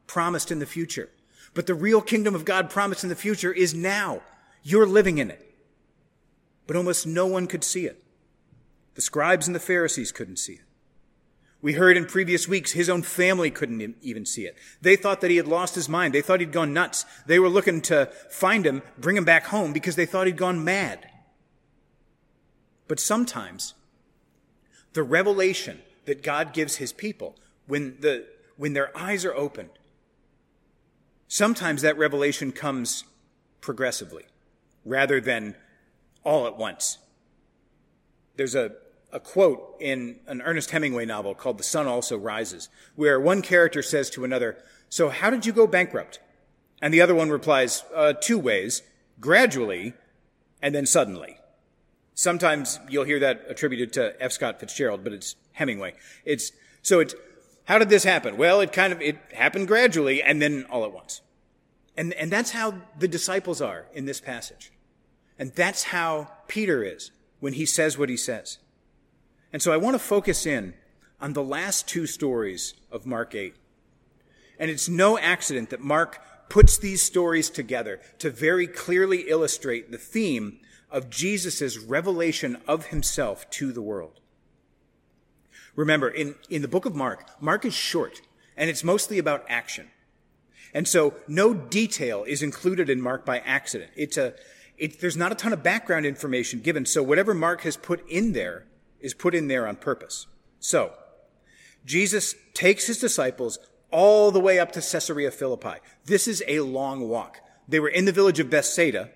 promised 0.07 0.51
in 0.51 0.59
the 0.59 0.65
future. 0.65 1.09
But 1.53 1.67
the 1.67 1.75
real 1.75 2.01
kingdom 2.01 2.33
of 2.33 2.45
God 2.45 2.69
promised 2.69 3.03
in 3.03 3.09
the 3.09 3.15
future 3.15 3.51
is 3.51 3.73
now. 3.73 4.21
You're 4.63 4.87
living 4.87 5.17
in 5.17 5.29
it. 5.29 5.53
But 6.65 6.75
almost 6.75 7.05
no 7.05 7.27
one 7.27 7.47
could 7.47 7.63
see 7.63 7.85
it. 7.85 8.03
The 8.95 9.01
scribes 9.01 9.47
and 9.47 9.55
the 9.55 9.59
Pharisees 9.59 10.11
couldn't 10.11 10.37
see 10.37 10.53
it. 10.53 10.61
We 11.61 11.73
heard 11.73 11.95
in 11.95 12.05
previous 12.05 12.47
weeks 12.47 12.71
his 12.71 12.89
own 12.89 13.03
family 13.03 13.51
couldn't 13.51 13.95
even 14.01 14.25
see 14.25 14.45
it. 14.45 14.57
They 14.81 14.95
thought 14.95 15.21
that 15.21 15.29
he 15.29 15.37
had 15.37 15.47
lost 15.47 15.75
his 15.75 15.87
mind. 15.87 16.13
They 16.13 16.21
thought 16.21 16.39
he'd 16.39 16.51
gone 16.51 16.73
nuts. 16.73 17.05
They 17.27 17.37
were 17.37 17.49
looking 17.49 17.81
to 17.81 18.07
find 18.29 18.65
him, 18.65 18.81
bring 18.97 19.15
him 19.15 19.25
back 19.25 19.45
home 19.45 19.71
because 19.71 19.95
they 19.95 20.07
thought 20.07 20.25
he'd 20.25 20.37
gone 20.37 20.63
mad. 20.63 21.07
But 22.87 22.99
sometimes 22.99 23.75
the 24.93 25.03
revelation 25.03 25.81
that 26.05 26.23
God 26.23 26.51
gives 26.51 26.77
his 26.77 26.91
people 26.91 27.37
when 27.67 27.97
the 27.99 28.25
when 28.57 28.73
their 28.73 28.95
eyes 28.97 29.23
are 29.23 29.33
opened, 29.33 29.69
sometimes 31.27 31.81
that 31.81 31.97
revelation 31.97 32.51
comes 32.51 33.03
progressively 33.59 34.25
rather 34.83 35.21
than 35.21 35.55
all 36.23 36.47
at 36.47 36.57
once. 36.57 36.97
There's 38.35 38.55
a 38.55 38.73
a 39.11 39.19
quote 39.19 39.75
in 39.79 40.19
an 40.27 40.41
Ernest 40.41 40.71
Hemingway 40.71 41.05
novel 41.05 41.35
called 41.35 41.57
The 41.57 41.63
Sun 41.63 41.87
Also 41.87 42.17
Rises, 42.17 42.69
where 42.95 43.19
one 43.19 43.41
character 43.41 43.81
says 43.81 44.09
to 44.11 44.23
another, 44.23 44.57
So 44.89 45.09
how 45.09 45.29
did 45.29 45.45
you 45.45 45.53
go 45.53 45.67
bankrupt? 45.67 46.19
And 46.81 46.93
the 46.93 47.01
other 47.01 47.15
one 47.15 47.29
replies, 47.29 47.83
uh, 47.93 48.13
Two 48.13 48.39
ways, 48.39 48.81
gradually 49.19 49.93
and 50.61 50.75
then 50.75 50.85
suddenly. 50.85 51.37
Sometimes 52.13 52.79
you'll 52.89 53.05
hear 53.05 53.19
that 53.19 53.45
attributed 53.47 53.93
to 53.93 54.21
F. 54.21 54.31
Scott 54.31 54.59
Fitzgerald, 54.59 55.03
but 55.03 55.13
it's 55.13 55.35
Hemingway. 55.53 55.95
It's, 56.25 56.51
so 56.81 56.99
it's, 56.99 57.15
how 57.65 57.77
did 57.77 57.89
this 57.89 58.03
happen? 58.03 58.37
Well, 58.37 58.61
it 58.61 58.73
kind 58.73 58.91
of, 58.93 59.01
it 59.01 59.17
happened 59.33 59.67
gradually 59.67 60.21
and 60.21 60.41
then 60.41 60.65
all 60.69 60.83
at 60.83 60.91
once. 60.91 61.21
And, 61.97 62.13
and 62.13 62.31
that's 62.31 62.51
how 62.51 62.75
the 62.97 63.07
disciples 63.07 63.61
are 63.61 63.87
in 63.93 64.05
this 64.05 64.21
passage. 64.21 64.71
And 65.37 65.51
that's 65.53 65.83
how 65.83 66.31
Peter 66.47 66.83
is 66.83 67.11
when 67.39 67.53
he 67.53 67.65
says 67.65 67.97
what 67.97 68.09
he 68.09 68.17
says. 68.17 68.59
And 69.53 69.61
so 69.61 69.71
I 69.71 69.77
want 69.77 69.95
to 69.95 69.99
focus 69.99 70.45
in 70.45 70.73
on 71.19 71.33
the 71.33 71.43
last 71.43 71.87
two 71.87 72.07
stories 72.07 72.73
of 72.91 73.05
Mark 73.05 73.35
8. 73.35 73.55
And 74.59 74.71
it's 74.71 74.89
no 74.89 75.17
accident 75.17 75.69
that 75.69 75.81
Mark 75.81 76.49
puts 76.49 76.77
these 76.77 77.01
stories 77.01 77.49
together 77.49 77.99
to 78.19 78.29
very 78.29 78.67
clearly 78.67 79.29
illustrate 79.29 79.91
the 79.91 79.97
theme 79.97 80.59
of 80.89 81.09
Jesus' 81.09 81.77
revelation 81.77 82.57
of 82.67 82.87
himself 82.87 83.49
to 83.51 83.71
the 83.71 83.81
world. 83.81 84.19
Remember, 85.75 86.09
in, 86.09 86.35
in 86.49 86.61
the 86.61 86.67
book 86.67 86.85
of 86.85 86.95
Mark, 86.95 87.41
Mark 87.41 87.63
is 87.63 87.73
short, 87.73 88.21
and 88.57 88.69
it's 88.69 88.83
mostly 88.83 89.17
about 89.17 89.45
action. 89.47 89.87
And 90.73 90.87
so 90.87 91.15
no 91.27 91.53
detail 91.53 92.23
is 92.25 92.43
included 92.43 92.89
in 92.89 93.01
Mark 93.01 93.25
by 93.25 93.39
accident. 93.39 93.91
It's 93.95 94.17
a, 94.17 94.33
it, 94.77 94.99
there's 94.99 95.17
not 95.17 95.31
a 95.31 95.35
ton 95.35 95.53
of 95.53 95.63
background 95.63 96.05
information 96.05 96.59
given, 96.59 96.85
so 96.85 97.01
whatever 97.01 97.33
Mark 97.33 97.61
has 97.61 97.77
put 97.77 98.07
in 98.09 98.33
there 98.33 98.65
is 99.01 99.13
put 99.13 99.35
in 99.35 99.47
there 99.47 99.67
on 99.67 99.75
purpose. 99.75 100.27
So, 100.59 100.93
Jesus 101.85 102.35
takes 102.53 102.87
his 102.87 102.99
disciples 102.99 103.59
all 103.91 104.31
the 104.31 104.39
way 104.39 104.59
up 104.59 104.71
to 104.73 104.81
Caesarea 104.81 105.31
Philippi. 105.31 105.79
This 106.05 106.27
is 106.27 106.43
a 106.47 106.61
long 106.61 107.09
walk. 107.09 107.39
They 107.67 107.79
were 107.79 107.89
in 107.89 108.05
the 108.05 108.11
village 108.11 108.39
of 108.39 108.49
Bethsaida. 108.49 109.09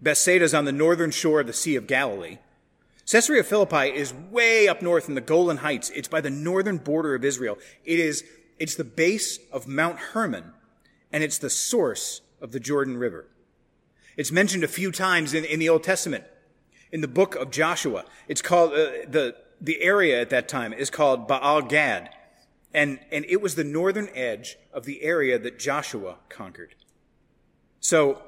Bethsaida 0.00 0.44
is 0.44 0.54
on 0.54 0.64
the 0.64 0.72
northern 0.72 1.10
shore 1.10 1.40
of 1.40 1.46
the 1.46 1.52
Sea 1.52 1.76
of 1.76 1.86
Galilee. 1.86 2.38
Caesarea 3.06 3.42
Philippi 3.42 3.88
is 3.88 4.14
way 4.14 4.68
up 4.68 4.82
north 4.82 5.08
in 5.08 5.14
the 5.14 5.20
Golan 5.20 5.58
Heights. 5.58 5.90
It's 5.90 6.08
by 6.08 6.20
the 6.20 6.30
northern 6.30 6.78
border 6.78 7.14
of 7.14 7.24
Israel. 7.24 7.58
It 7.84 7.98
is, 7.98 8.24
it's 8.58 8.76
the 8.76 8.84
base 8.84 9.38
of 9.52 9.66
Mount 9.66 9.98
Hermon, 9.98 10.52
and 11.12 11.24
it's 11.24 11.38
the 11.38 11.50
source 11.50 12.20
of 12.40 12.52
the 12.52 12.60
Jordan 12.60 12.96
River. 12.96 13.26
It's 14.16 14.30
mentioned 14.30 14.64
a 14.64 14.68
few 14.68 14.92
times 14.92 15.34
in, 15.34 15.44
in 15.44 15.58
the 15.58 15.68
Old 15.68 15.82
Testament 15.82 16.24
in 16.92 17.00
the 17.00 17.08
book 17.08 17.34
of 17.34 17.50
Joshua. 17.50 18.04
It's 18.28 18.42
called, 18.42 18.72
uh, 18.72 19.06
the, 19.08 19.36
the 19.60 19.82
area 19.82 20.20
at 20.20 20.30
that 20.30 20.48
time 20.48 20.72
is 20.72 20.90
called 20.90 21.28
Baal 21.28 21.62
Gad. 21.62 22.10
And, 22.72 23.00
and 23.10 23.24
it 23.28 23.40
was 23.40 23.54
the 23.54 23.64
northern 23.64 24.08
edge 24.14 24.56
of 24.72 24.84
the 24.84 25.02
area 25.02 25.38
that 25.38 25.58
Joshua 25.58 26.16
conquered. 26.28 26.74
So 27.80 28.22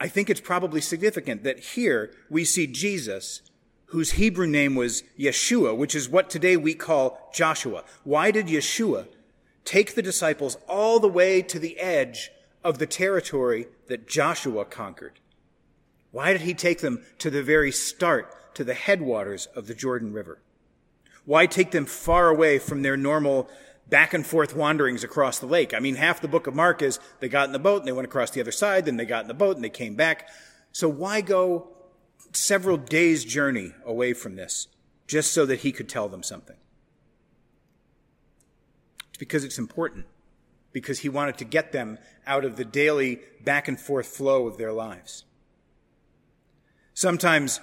I 0.00 0.08
think 0.08 0.30
it's 0.30 0.40
probably 0.40 0.80
significant 0.80 1.42
that 1.44 1.58
here 1.58 2.12
we 2.30 2.44
see 2.44 2.66
Jesus, 2.66 3.42
whose 3.86 4.12
Hebrew 4.12 4.46
name 4.46 4.74
was 4.74 5.02
Yeshua, 5.18 5.76
which 5.76 5.94
is 5.94 6.08
what 6.08 6.30
today 6.30 6.56
we 6.56 6.74
call 6.74 7.30
Joshua. 7.34 7.84
Why 8.04 8.30
did 8.30 8.46
Yeshua 8.46 9.08
take 9.64 9.94
the 9.94 10.02
disciples 10.02 10.56
all 10.68 11.00
the 11.00 11.08
way 11.08 11.42
to 11.42 11.58
the 11.58 11.78
edge 11.78 12.30
of 12.62 12.78
the 12.78 12.86
territory 12.86 13.66
that 13.88 14.08
Joshua 14.08 14.64
conquered? 14.64 15.20
Why 16.10 16.32
did 16.32 16.42
he 16.42 16.54
take 16.54 16.80
them 16.80 17.04
to 17.18 17.30
the 17.30 17.42
very 17.42 17.70
start, 17.70 18.54
to 18.54 18.64
the 18.64 18.74
headwaters 18.74 19.46
of 19.54 19.66
the 19.66 19.74
Jordan 19.74 20.12
River? 20.12 20.40
Why 21.24 21.46
take 21.46 21.70
them 21.70 21.84
far 21.84 22.28
away 22.28 22.58
from 22.58 22.82
their 22.82 22.96
normal 22.96 23.50
back 23.88 24.14
and 24.14 24.26
forth 24.26 24.56
wanderings 24.56 25.04
across 25.04 25.38
the 25.38 25.46
lake? 25.46 25.74
I 25.74 25.78
mean, 25.78 25.96
half 25.96 26.22
the 26.22 26.28
book 26.28 26.46
of 26.46 26.54
Mark 26.54 26.80
is 26.80 26.98
they 27.20 27.28
got 27.28 27.46
in 27.46 27.52
the 27.52 27.58
boat 27.58 27.80
and 27.80 27.88
they 27.88 27.92
went 27.92 28.06
across 28.06 28.30
the 28.30 28.40
other 28.40 28.52
side, 28.52 28.86
then 28.86 28.96
they 28.96 29.04
got 29.04 29.22
in 29.24 29.28
the 29.28 29.34
boat 29.34 29.56
and 29.56 29.64
they 29.64 29.70
came 29.70 29.94
back. 29.94 30.28
So 30.72 30.88
why 30.88 31.20
go 31.20 31.68
several 32.32 32.78
days' 32.78 33.24
journey 33.24 33.74
away 33.84 34.14
from 34.14 34.36
this 34.36 34.68
just 35.06 35.32
so 35.32 35.44
that 35.46 35.60
he 35.60 35.72
could 35.72 35.88
tell 35.88 36.08
them 36.08 36.22
something? 36.22 36.56
It's 39.10 39.18
because 39.18 39.44
it's 39.44 39.58
important, 39.58 40.06
because 40.72 41.00
he 41.00 41.10
wanted 41.10 41.36
to 41.38 41.44
get 41.44 41.72
them 41.72 41.98
out 42.26 42.46
of 42.46 42.56
the 42.56 42.64
daily 42.64 43.20
back 43.44 43.68
and 43.68 43.78
forth 43.78 44.06
flow 44.06 44.46
of 44.46 44.56
their 44.56 44.72
lives. 44.72 45.24
Sometimes 46.98 47.60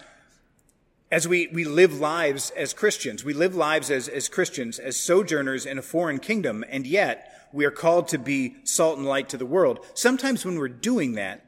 as 1.12 1.28
we, 1.28 1.48
we 1.48 1.66
live 1.66 2.00
lives 2.00 2.52
as 2.52 2.74
Christians, 2.74 3.26
we 3.26 3.34
live 3.34 3.54
lives 3.54 3.92
as, 3.92 4.08
as 4.08 4.30
Christians, 4.30 4.80
as 4.80 4.96
sojourners 4.96 5.66
in 5.66 5.78
a 5.78 5.82
foreign 5.82 6.20
kingdom, 6.20 6.64
and 6.70 6.88
yet 6.88 7.50
we 7.52 7.66
are 7.66 7.70
called 7.70 8.08
to 8.08 8.18
be 8.18 8.56
salt 8.64 8.98
and 8.98 9.06
light 9.06 9.28
to 9.28 9.38
the 9.38 9.46
world. 9.46 9.86
Sometimes 9.94 10.46
when 10.46 10.58
we're 10.58 10.70
doing 10.70 11.16
that, 11.16 11.46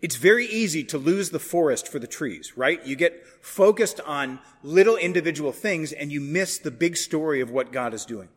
it's 0.00 0.16
very 0.16 0.46
easy 0.46 0.82
to 0.84 0.96
lose 0.96 1.28
the 1.28 1.38
forest 1.38 1.88
for 1.88 1.98
the 1.98 2.06
trees, 2.06 2.56
right? 2.56 2.82
You 2.86 2.96
get 2.96 3.26
focused 3.42 4.00
on 4.06 4.38
little 4.62 4.96
individual 4.96 5.52
things 5.52 5.92
and 5.92 6.10
you 6.10 6.22
miss 6.22 6.56
the 6.56 6.70
big 6.70 6.96
story 6.96 7.42
of 7.42 7.50
what 7.50 7.70
God 7.70 7.92
is 7.92 8.06
doing. 8.06 8.30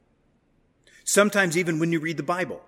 Sometimes 1.05 1.57
even 1.57 1.79
when 1.79 1.93
you 1.93 2.01
read 2.01 2.17
the 2.17 2.21
Bible, 2.21 2.62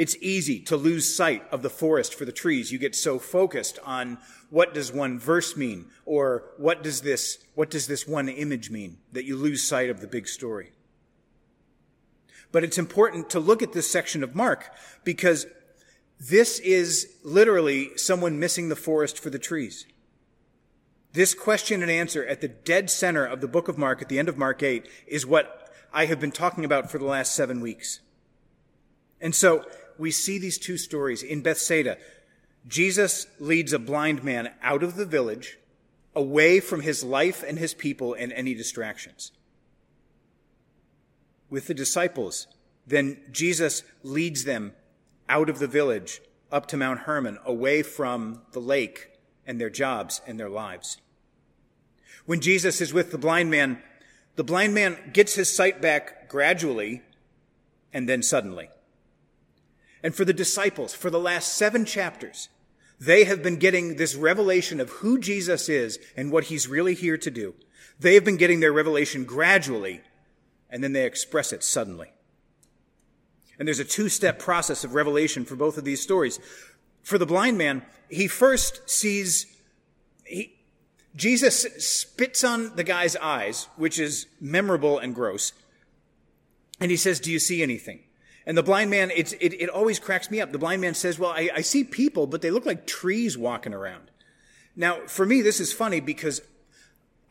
it's 0.00 0.16
easy 0.22 0.58
to 0.60 0.78
lose 0.78 1.14
sight 1.14 1.44
of 1.52 1.60
the 1.60 1.68
forest 1.68 2.14
for 2.14 2.24
the 2.24 2.32
trees. 2.32 2.72
You 2.72 2.78
get 2.78 2.96
so 2.96 3.18
focused 3.18 3.78
on 3.84 4.16
what 4.48 4.72
does 4.72 4.90
one 4.90 5.18
verse 5.18 5.58
mean 5.58 5.90
or 6.06 6.44
what 6.56 6.82
does 6.82 7.02
this, 7.02 7.36
what 7.54 7.68
does 7.68 7.86
this 7.86 8.08
one 8.08 8.30
image 8.30 8.70
mean 8.70 8.96
that 9.12 9.26
you 9.26 9.36
lose 9.36 9.62
sight 9.62 9.90
of 9.90 10.00
the 10.00 10.06
big 10.06 10.26
story. 10.26 10.72
But 12.50 12.64
it's 12.64 12.78
important 12.78 13.28
to 13.28 13.40
look 13.40 13.62
at 13.62 13.74
this 13.74 13.90
section 13.90 14.24
of 14.24 14.34
Mark 14.34 14.72
because 15.04 15.44
this 16.18 16.60
is 16.60 17.16
literally 17.22 17.90
someone 17.98 18.40
missing 18.40 18.70
the 18.70 18.76
forest 18.76 19.18
for 19.18 19.28
the 19.28 19.38
trees. 19.38 19.84
This 21.12 21.34
question 21.34 21.82
and 21.82 21.90
answer 21.90 22.24
at 22.24 22.40
the 22.40 22.48
dead 22.48 22.88
center 22.88 23.26
of 23.26 23.42
the 23.42 23.48
book 23.48 23.68
of 23.68 23.76
Mark 23.76 24.00
at 24.00 24.08
the 24.08 24.18
end 24.18 24.30
of 24.30 24.38
Mark 24.38 24.62
8 24.62 24.88
is 25.06 25.26
what 25.26 25.70
I 25.92 26.06
have 26.06 26.20
been 26.20 26.32
talking 26.32 26.64
about 26.64 26.90
for 26.90 26.96
the 26.96 27.04
last 27.04 27.34
seven 27.34 27.60
weeks. 27.60 28.00
And 29.20 29.34
so 29.34 29.66
we 30.00 30.10
see 30.10 30.38
these 30.38 30.58
two 30.58 30.78
stories 30.78 31.22
in 31.22 31.42
Bethsaida. 31.42 31.98
Jesus 32.66 33.26
leads 33.38 33.72
a 33.72 33.78
blind 33.78 34.24
man 34.24 34.50
out 34.62 34.82
of 34.82 34.96
the 34.96 35.04
village, 35.04 35.58
away 36.16 36.58
from 36.58 36.80
his 36.80 37.04
life 37.04 37.44
and 37.46 37.58
his 37.58 37.74
people 37.74 38.14
and 38.14 38.32
any 38.32 38.54
distractions. 38.54 39.30
With 41.50 41.66
the 41.66 41.74
disciples, 41.74 42.46
then 42.86 43.20
Jesus 43.30 43.82
leads 44.02 44.44
them 44.44 44.72
out 45.28 45.50
of 45.50 45.58
the 45.58 45.68
village 45.68 46.20
up 46.50 46.66
to 46.66 46.76
Mount 46.76 47.00
Hermon, 47.00 47.38
away 47.44 47.82
from 47.82 48.42
the 48.52 48.60
lake 48.60 49.10
and 49.46 49.60
their 49.60 49.70
jobs 49.70 50.20
and 50.26 50.40
their 50.40 50.48
lives. 50.48 50.96
When 52.26 52.40
Jesus 52.40 52.80
is 52.80 52.92
with 52.92 53.12
the 53.12 53.18
blind 53.18 53.50
man, 53.50 53.82
the 54.36 54.44
blind 54.44 54.74
man 54.74 55.10
gets 55.12 55.34
his 55.34 55.54
sight 55.54 55.82
back 55.82 56.28
gradually 56.28 57.02
and 57.92 58.08
then 58.08 58.22
suddenly. 58.22 58.70
And 60.02 60.14
for 60.14 60.24
the 60.24 60.32
disciples, 60.32 60.94
for 60.94 61.10
the 61.10 61.18
last 61.18 61.54
seven 61.54 61.84
chapters, 61.84 62.48
they 62.98 63.24
have 63.24 63.42
been 63.42 63.56
getting 63.56 63.96
this 63.96 64.14
revelation 64.14 64.80
of 64.80 64.90
who 64.90 65.18
Jesus 65.18 65.68
is 65.68 65.98
and 66.16 66.30
what 66.30 66.44
he's 66.44 66.68
really 66.68 66.94
here 66.94 67.18
to 67.18 67.30
do. 67.30 67.54
They 67.98 68.14
have 68.14 68.24
been 68.24 68.36
getting 68.36 68.60
their 68.60 68.72
revelation 68.72 69.24
gradually, 69.24 70.00
and 70.70 70.82
then 70.82 70.92
they 70.92 71.04
express 71.04 71.52
it 71.52 71.62
suddenly. 71.62 72.12
And 73.58 73.68
there's 73.68 73.78
a 73.78 73.84
two-step 73.84 74.38
process 74.38 74.84
of 74.84 74.94
revelation 74.94 75.44
for 75.44 75.56
both 75.56 75.76
of 75.76 75.84
these 75.84 76.00
stories. 76.00 76.40
For 77.02 77.18
the 77.18 77.26
blind 77.26 77.58
man, 77.58 77.82
he 78.08 78.26
first 78.26 78.88
sees, 78.88 79.46
he, 80.24 80.54
Jesus 81.14 81.62
spits 81.78 82.42
on 82.42 82.74
the 82.76 82.84
guy's 82.84 83.16
eyes, 83.16 83.68
which 83.76 83.98
is 83.98 84.26
memorable 84.40 84.98
and 84.98 85.14
gross, 85.14 85.52
and 86.80 86.90
he 86.90 86.96
says, 86.96 87.20
do 87.20 87.30
you 87.30 87.38
see 87.38 87.62
anything? 87.62 88.00
And 88.46 88.56
the 88.56 88.62
blind 88.62 88.90
man, 88.90 89.10
it, 89.10 89.34
it 89.40 89.68
always 89.68 89.98
cracks 89.98 90.30
me 90.30 90.40
up. 90.40 90.50
The 90.50 90.58
blind 90.58 90.80
man 90.80 90.94
says, 90.94 91.18
well, 91.18 91.30
I, 91.30 91.50
I 91.56 91.60
see 91.60 91.84
people, 91.84 92.26
but 92.26 92.42
they 92.42 92.50
look 92.50 92.66
like 92.66 92.86
trees 92.86 93.36
walking 93.36 93.74
around. 93.74 94.10
Now, 94.74 95.06
for 95.06 95.26
me, 95.26 95.42
this 95.42 95.60
is 95.60 95.72
funny 95.72 96.00
because 96.00 96.40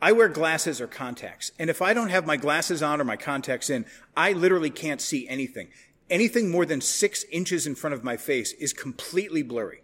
I 0.00 0.12
wear 0.12 0.28
glasses 0.28 0.80
or 0.80 0.86
contacts. 0.86 1.52
And 1.58 1.68
if 1.68 1.82
I 1.82 1.92
don't 1.92 2.10
have 2.10 2.26
my 2.26 2.36
glasses 2.36 2.82
on 2.82 3.00
or 3.00 3.04
my 3.04 3.16
contacts 3.16 3.68
in, 3.68 3.86
I 4.16 4.32
literally 4.32 4.70
can't 4.70 5.00
see 5.00 5.28
anything. 5.28 5.68
Anything 6.08 6.50
more 6.50 6.64
than 6.64 6.80
six 6.80 7.24
inches 7.30 7.66
in 7.66 7.74
front 7.74 7.94
of 7.94 8.04
my 8.04 8.16
face 8.16 8.52
is 8.54 8.72
completely 8.72 9.42
blurry. 9.42 9.82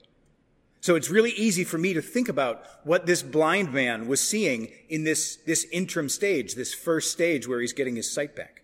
So 0.80 0.94
it's 0.94 1.10
really 1.10 1.32
easy 1.32 1.64
for 1.64 1.78
me 1.78 1.92
to 1.94 2.02
think 2.02 2.28
about 2.28 2.64
what 2.84 3.06
this 3.06 3.22
blind 3.22 3.72
man 3.72 4.06
was 4.06 4.20
seeing 4.20 4.68
in 4.88 5.04
this, 5.04 5.36
this 5.36 5.64
interim 5.72 6.08
stage, 6.08 6.54
this 6.54 6.72
first 6.72 7.10
stage 7.10 7.48
where 7.48 7.60
he's 7.60 7.72
getting 7.72 7.96
his 7.96 8.10
sight 8.10 8.36
back. 8.36 8.62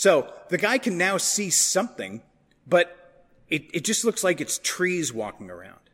So 0.00 0.32
the 0.48 0.56
guy 0.56 0.78
can 0.78 0.96
now 0.96 1.18
see 1.18 1.50
something, 1.50 2.22
but 2.66 3.22
it, 3.48 3.66
it 3.74 3.84
just 3.84 4.02
looks 4.02 4.24
like 4.24 4.40
it's 4.40 4.56
trees 4.56 5.12
walking 5.12 5.50
around. 5.50 5.90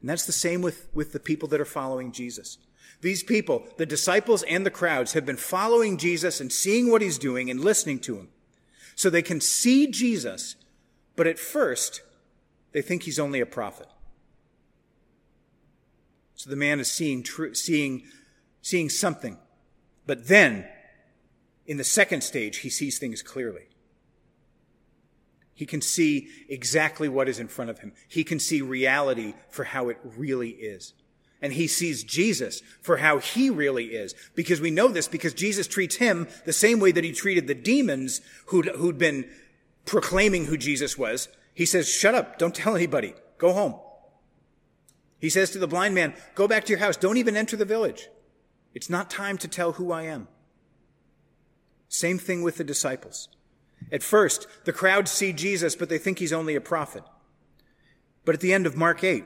And 0.00 0.08
that's 0.08 0.26
the 0.26 0.32
same 0.32 0.62
with, 0.62 0.86
with 0.94 1.12
the 1.12 1.18
people 1.18 1.48
that 1.48 1.60
are 1.60 1.64
following 1.64 2.12
Jesus. 2.12 2.58
These 3.00 3.24
people, 3.24 3.66
the 3.78 3.84
disciples 3.84 4.44
and 4.44 4.64
the 4.64 4.70
crowds, 4.70 5.14
have 5.14 5.26
been 5.26 5.36
following 5.36 5.96
Jesus 5.96 6.40
and 6.40 6.52
seeing 6.52 6.88
what 6.88 7.02
he's 7.02 7.18
doing 7.18 7.50
and 7.50 7.64
listening 7.64 7.98
to 8.02 8.16
him. 8.16 8.28
So 8.94 9.10
they 9.10 9.22
can 9.22 9.40
see 9.40 9.88
Jesus, 9.88 10.54
but 11.16 11.26
at 11.26 11.40
first, 11.40 12.00
they 12.70 12.80
think 12.80 13.02
he's 13.02 13.18
only 13.18 13.40
a 13.40 13.46
prophet. 13.46 13.88
So 16.36 16.48
the 16.48 16.54
man 16.54 16.78
is 16.78 16.88
seeing, 16.88 17.24
tr- 17.24 17.54
seeing, 17.54 18.04
seeing 18.62 18.88
something. 18.88 19.36
But 20.06 20.28
then 20.28 20.68
in 21.66 21.76
the 21.76 21.84
second 21.84 22.22
stage, 22.22 22.58
he 22.58 22.70
sees 22.70 22.98
things 22.98 23.22
clearly. 23.22 23.68
He 25.54 25.66
can 25.66 25.80
see 25.80 26.28
exactly 26.48 27.08
what 27.08 27.28
is 27.28 27.38
in 27.38 27.48
front 27.48 27.70
of 27.70 27.78
him. 27.78 27.92
He 28.08 28.24
can 28.24 28.38
see 28.38 28.60
reality 28.60 29.34
for 29.48 29.64
how 29.64 29.88
it 29.88 29.98
really 30.04 30.50
is. 30.50 30.92
And 31.40 31.52
he 31.52 31.66
sees 31.66 32.04
Jesus 32.04 32.62
for 32.82 32.98
how 32.98 33.18
he 33.18 33.50
really 33.50 33.86
is. 33.86 34.14
Because 34.34 34.60
we 34.60 34.70
know 34.70 34.88
this 34.88 35.08
because 35.08 35.34
Jesus 35.34 35.66
treats 35.66 35.96
him 35.96 36.28
the 36.44 36.52
same 36.52 36.78
way 36.78 36.92
that 36.92 37.04
he 37.04 37.12
treated 37.12 37.46
the 37.46 37.54
demons 37.54 38.20
who'd, 38.46 38.66
who'd 38.66 38.98
been 38.98 39.28
proclaiming 39.86 40.46
who 40.46 40.56
Jesus 40.58 40.98
was. 40.98 41.28
He 41.54 41.64
says, 41.64 41.88
shut 41.88 42.14
up. 42.14 42.38
Don't 42.38 42.54
tell 42.54 42.76
anybody. 42.76 43.14
Go 43.38 43.52
home. 43.52 43.76
He 45.18 45.30
says 45.30 45.50
to 45.52 45.58
the 45.58 45.66
blind 45.66 45.94
man, 45.94 46.14
go 46.34 46.46
back 46.46 46.64
to 46.64 46.70
your 46.70 46.80
house. 46.80 46.96
Don't 46.96 47.16
even 47.16 47.36
enter 47.36 47.56
the 47.56 47.64
village. 47.64 48.08
It's 48.74 48.90
not 48.90 49.08
time 49.08 49.38
to 49.38 49.48
tell 49.48 49.72
who 49.72 49.90
I 49.90 50.02
am. 50.02 50.28
Same 51.96 52.18
thing 52.18 52.42
with 52.42 52.58
the 52.58 52.64
disciples. 52.64 53.30
At 53.90 54.02
first, 54.02 54.46
the 54.66 54.72
crowds 54.72 55.10
see 55.10 55.32
Jesus, 55.32 55.74
but 55.74 55.88
they 55.88 55.96
think 55.96 56.18
he's 56.18 56.32
only 56.32 56.54
a 56.54 56.60
prophet. 56.60 57.02
But 58.26 58.34
at 58.34 58.42
the 58.42 58.52
end 58.52 58.66
of 58.66 58.76
Mark 58.76 59.02
8, 59.02 59.24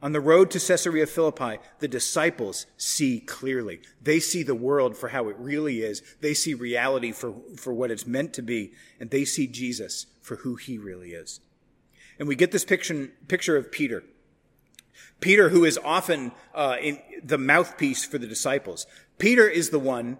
on 0.00 0.12
the 0.12 0.20
road 0.20 0.52
to 0.52 0.60
Caesarea 0.60 1.08
Philippi, 1.08 1.58
the 1.80 1.88
disciples 1.88 2.66
see 2.76 3.18
clearly. 3.18 3.80
They 4.00 4.20
see 4.20 4.44
the 4.44 4.54
world 4.54 4.96
for 4.96 5.08
how 5.08 5.28
it 5.28 5.36
really 5.40 5.82
is. 5.82 6.02
They 6.20 6.34
see 6.34 6.54
reality 6.54 7.10
for, 7.10 7.34
for 7.56 7.74
what 7.74 7.90
it's 7.90 8.06
meant 8.06 8.32
to 8.34 8.42
be. 8.42 8.74
And 9.00 9.10
they 9.10 9.24
see 9.24 9.48
Jesus 9.48 10.06
for 10.20 10.36
who 10.36 10.54
he 10.54 10.78
really 10.78 11.14
is. 11.14 11.40
And 12.16 12.28
we 12.28 12.36
get 12.36 12.52
this 12.52 12.64
picture, 12.64 13.10
picture 13.26 13.56
of 13.56 13.72
Peter. 13.72 14.04
Peter, 15.18 15.48
who 15.48 15.64
is 15.64 15.80
often 15.84 16.30
uh, 16.54 16.76
the 17.24 17.38
mouthpiece 17.38 18.04
for 18.04 18.18
the 18.18 18.28
disciples. 18.28 18.86
Peter 19.18 19.48
is 19.48 19.70
the 19.70 19.80
one 19.80 20.18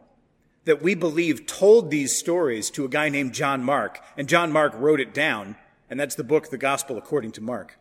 that 0.65 0.83
we 0.83 0.95
believe 0.95 1.47
told 1.47 1.91
these 1.91 2.17
stories 2.17 2.71
to 2.71 2.85
a 2.85 2.89
guy 2.89 3.09
named 3.09 3.35
John 3.35 3.65
Mark, 3.65 4.01
and 4.17 4.29
John 4.29 4.53
Mark 4.53 4.73
wrote 4.77 5.01
it 5.01 5.13
down, 5.13 5.57
and 5.91 5.99
that's 5.99 6.15
the 6.15 6.25
book, 6.25 6.51
The 6.51 6.59
Gospel 6.59 6.97
According 6.97 7.33
to 7.33 7.41
Mark. 7.41 7.79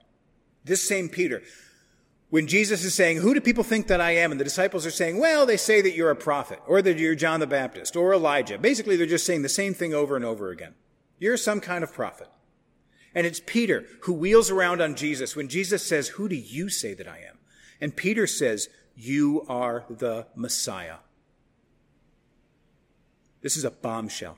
This 0.63 0.87
same 0.87 1.09
Peter, 1.09 1.41
when 2.29 2.47
Jesus 2.47 2.83
is 2.83 2.95
saying, 2.95 3.17
Who 3.17 3.33
do 3.33 3.41
people 3.41 3.63
think 3.63 3.87
that 3.87 4.01
I 4.01 4.11
am? 4.11 4.31
And 4.31 4.39
the 4.39 4.45
disciples 4.45 4.85
are 4.85 4.91
saying, 4.91 5.17
Well, 5.17 5.45
they 5.45 5.57
say 5.57 5.81
that 5.81 5.95
you're 5.95 6.09
a 6.09 6.15
prophet, 6.15 6.59
or 6.65 6.81
that 6.81 6.97
you're 6.97 7.15
John 7.15 7.39
the 7.39 7.47
Baptist, 7.47 7.95
or 7.95 8.13
Elijah. 8.13 8.57
Basically, 8.57 8.95
they're 8.95 9.05
just 9.05 9.25
saying 9.25 9.41
the 9.41 9.49
same 9.49 9.73
thing 9.73 9.93
over 9.93 10.15
and 10.15 10.25
over 10.25 10.49
again. 10.49 10.73
You're 11.19 11.37
some 11.37 11.59
kind 11.59 11.83
of 11.83 11.93
prophet. 11.93 12.29
And 13.13 13.27
it's 13.27 13.41
Peter 13.45 13.85
who 14.03 14.13
wheels 14.13 14.49
around 14.49 14.81
on 14.81 14.95
Jesus 14.95 15.35
when 15.35 15.49
Jesus 15.49 15.85
says, 15.85 16.09
Who 16.09 16.29
do 16.29 16.35
you 16.35 16.69
say 16.69 16.93
that 16.93 17.07
I 17.07 17.17
am? 17.17 17.37
And 17.79 17.95
Peter 17.95 18.25
says, 18.25 18.69
You 18.95 19.45
are 19.49 19.85
the 19.89 20.27
Messiah. 20.35 20.97
This 23.41 23.57
is 23.57 23.65
a 23.65 23.71
bombshell. 23.71 24.37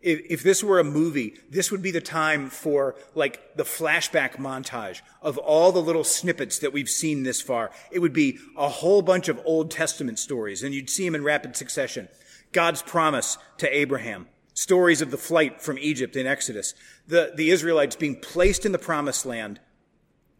If, 0.00 0.20
if, 0.28 0.42
this 0.42 0.64
were 0.64 0.80
a 0.80 0.84
movie, 0.84 1.36
this 1.48 1.70
would 1.70 1.80
be 1.80 1.92
the 1.92 2.00
time 2.00 2.50
for 2.50 2.96
like 3.14 3.56
the 3.56 3.62
flashback 3.62 4.32
montage 4.32 5.00
of 5.22 5.38
all 5.38 5.70
the 5.70 5.80
little 5.80 6.02
snippets 6.02 6.58
that 6.58 6.72
we've 6.72 6.88
seen 6.88 7.22
this 7.22 7.40
far. 7.40 7.70
It 7.92 8.00
would 8.00 8.12
be 8.12 8.38
a 8.56 8.68
whole 8.68 9.02
bunch 9.02 9.28
of 9.28 9.40
Old 9.44 9.70
Testament 9.70 10.18
stories 10.18 10.64
and 10.64 10.74
you'd 10.74 10.90
see 10.90 11.04
them 11.04 11.14
in 11.14 11.22
rapid 11.22 11.56
succession. 11.56 12.08
God's 12.50 12.82
promise 12.82 13.38
to 13.58 13.74
Abraham, 13.74 14.26
stories 14.54 15.02
of 15.02 15.12
the 15.12 15.16
flight 15.16 15.60
from 15.60 15.78
Egypt 15.78 16.16
in 16.16 16.26
Exodus, 16.26 16.74
the, 17.06 17.32
the 17.36 17.50
Israelites 17.50 17.94
being 17.94 18.16
placed 18.16 18.66
in 18.66 18.72
the 18.72 18.78
promised 18.78 19.24
land. 19.24 19.60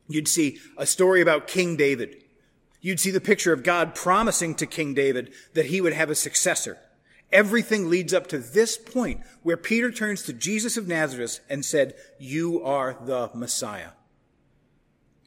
You'd 0.09 0.29
see 0.29 0.59
a 0.77 0.87
story 0.87 1.21
about 1.21 1.47
King 1.47 1.77
David. 1.77 2.25
You'd 2.81 3.01
see 3.01 3.13
the 3.13 3.21
picture 3.21 3.53
of 3.53 3.63
God 3.63 3.95
promising 3.95 4.57
to 4.57 4.67
King 4.67 4.93
David 4.93 5.33
that 5.55 5.67
he 5.67 5.81
would 5.81 5.93
have 5.93 6.11
a 6.11 6.17
successor. 6.17 6.79
Everything 7.33 7.89
leads 7.89 8.13
up 8.13 8.27
to 8.29 8.39
this 8.39 8.77
point 8.77 9.21
where 9.43 9.57
Peter 9.57 9.91
turns 9.91 10.23
to 10.23 10.33
Jesus 10.33 10.77
of 10.77 10.87
Nazareth 10.87 11.41
and 11.49 11.65
said, 11.65 11.95
You 12.19 12.63
are 12.63 12.97
the 13.05 13.31
Messiah. 13.35 13.91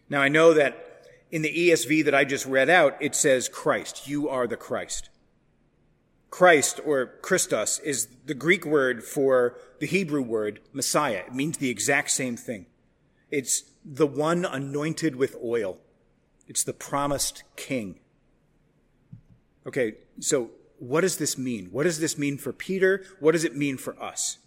Now 0.10 0.22
I 0.22 0.30
know 0.30 0.54
that 0.54 1.08
in 1.32 1.42
the 1.42 1.70
ESV 1.70 2.06
that 2.06 2.16
I 2.16 2.24
just 2.24 2.46
read 2.46 2.70
out, 2.70 2.96
it 3.02 3.16
says 3.16 3.50
Christ. 3.50 4.08
You 4.08 4.30
are 4.30 4.48
the 4.48 4.56
Christ. 4.56 5.10
Christ 6.30 6.80
or 6.86 7.14
Christos 7.22 7.80
is 7.80 8.08
the 8.26 8.34
Greek 8.34 8.66
word 8.66 9.04
for 9.04 9.58
the 9.80 9.88
Hebrew 9.88 10.22
word 10.22 10.60
Messiah. 10.74 11.24
It 11.28 11.34
means 11.34 11.58
the 11.58 11.70
exact 11.70 12.12
same 12.12 12.38
thing. 12.38 12.68
It's 13.32 13.64
the 13.84 14.06
one 14.08 14.46
anointed 14.46 15.16
with 15.16 15.36
oil. 15.44 15.80
It's 16.48 16.64
the 16.64 16.74
promised 16.74 17.44
king. 17.56 18.00
Okay, 19.66 19.96
so 20.20 20.52
what 20.80 21.02
does 21.02 21.18
this 21.18 21.38
mean? 21.38 21.68
What 21.72 21.84
does 21.84 22.00
this 22.00 22.18
mean 22.18 22.38
for 22.38 22.54
Peter? 22.54 23.04
What 23.20 23.32
does 23.32 23.44
it 23.44 23.56
mean 23.56 23.78
for 23.78 24.02
us? 24.02 24.38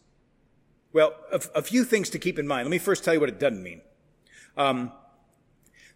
Well, 0.92 1.14
a, 1.30 1.62
few 1.62 1.84
things 1.84 2.10
to 2.10 2.18
keep 2.18 2.38
in 2.38 2.46
mind. 2.46 2.64
Let 2.66 2.70
me 2.70 2.78
first 2.78 3.04
tell 3.04 3.14
you 3.14 3.20
what 3.20 3.28
it 3.28 3.38
doesn't 3.38 3.62
mean. 3.62 3.82
Um, 4.56 4.92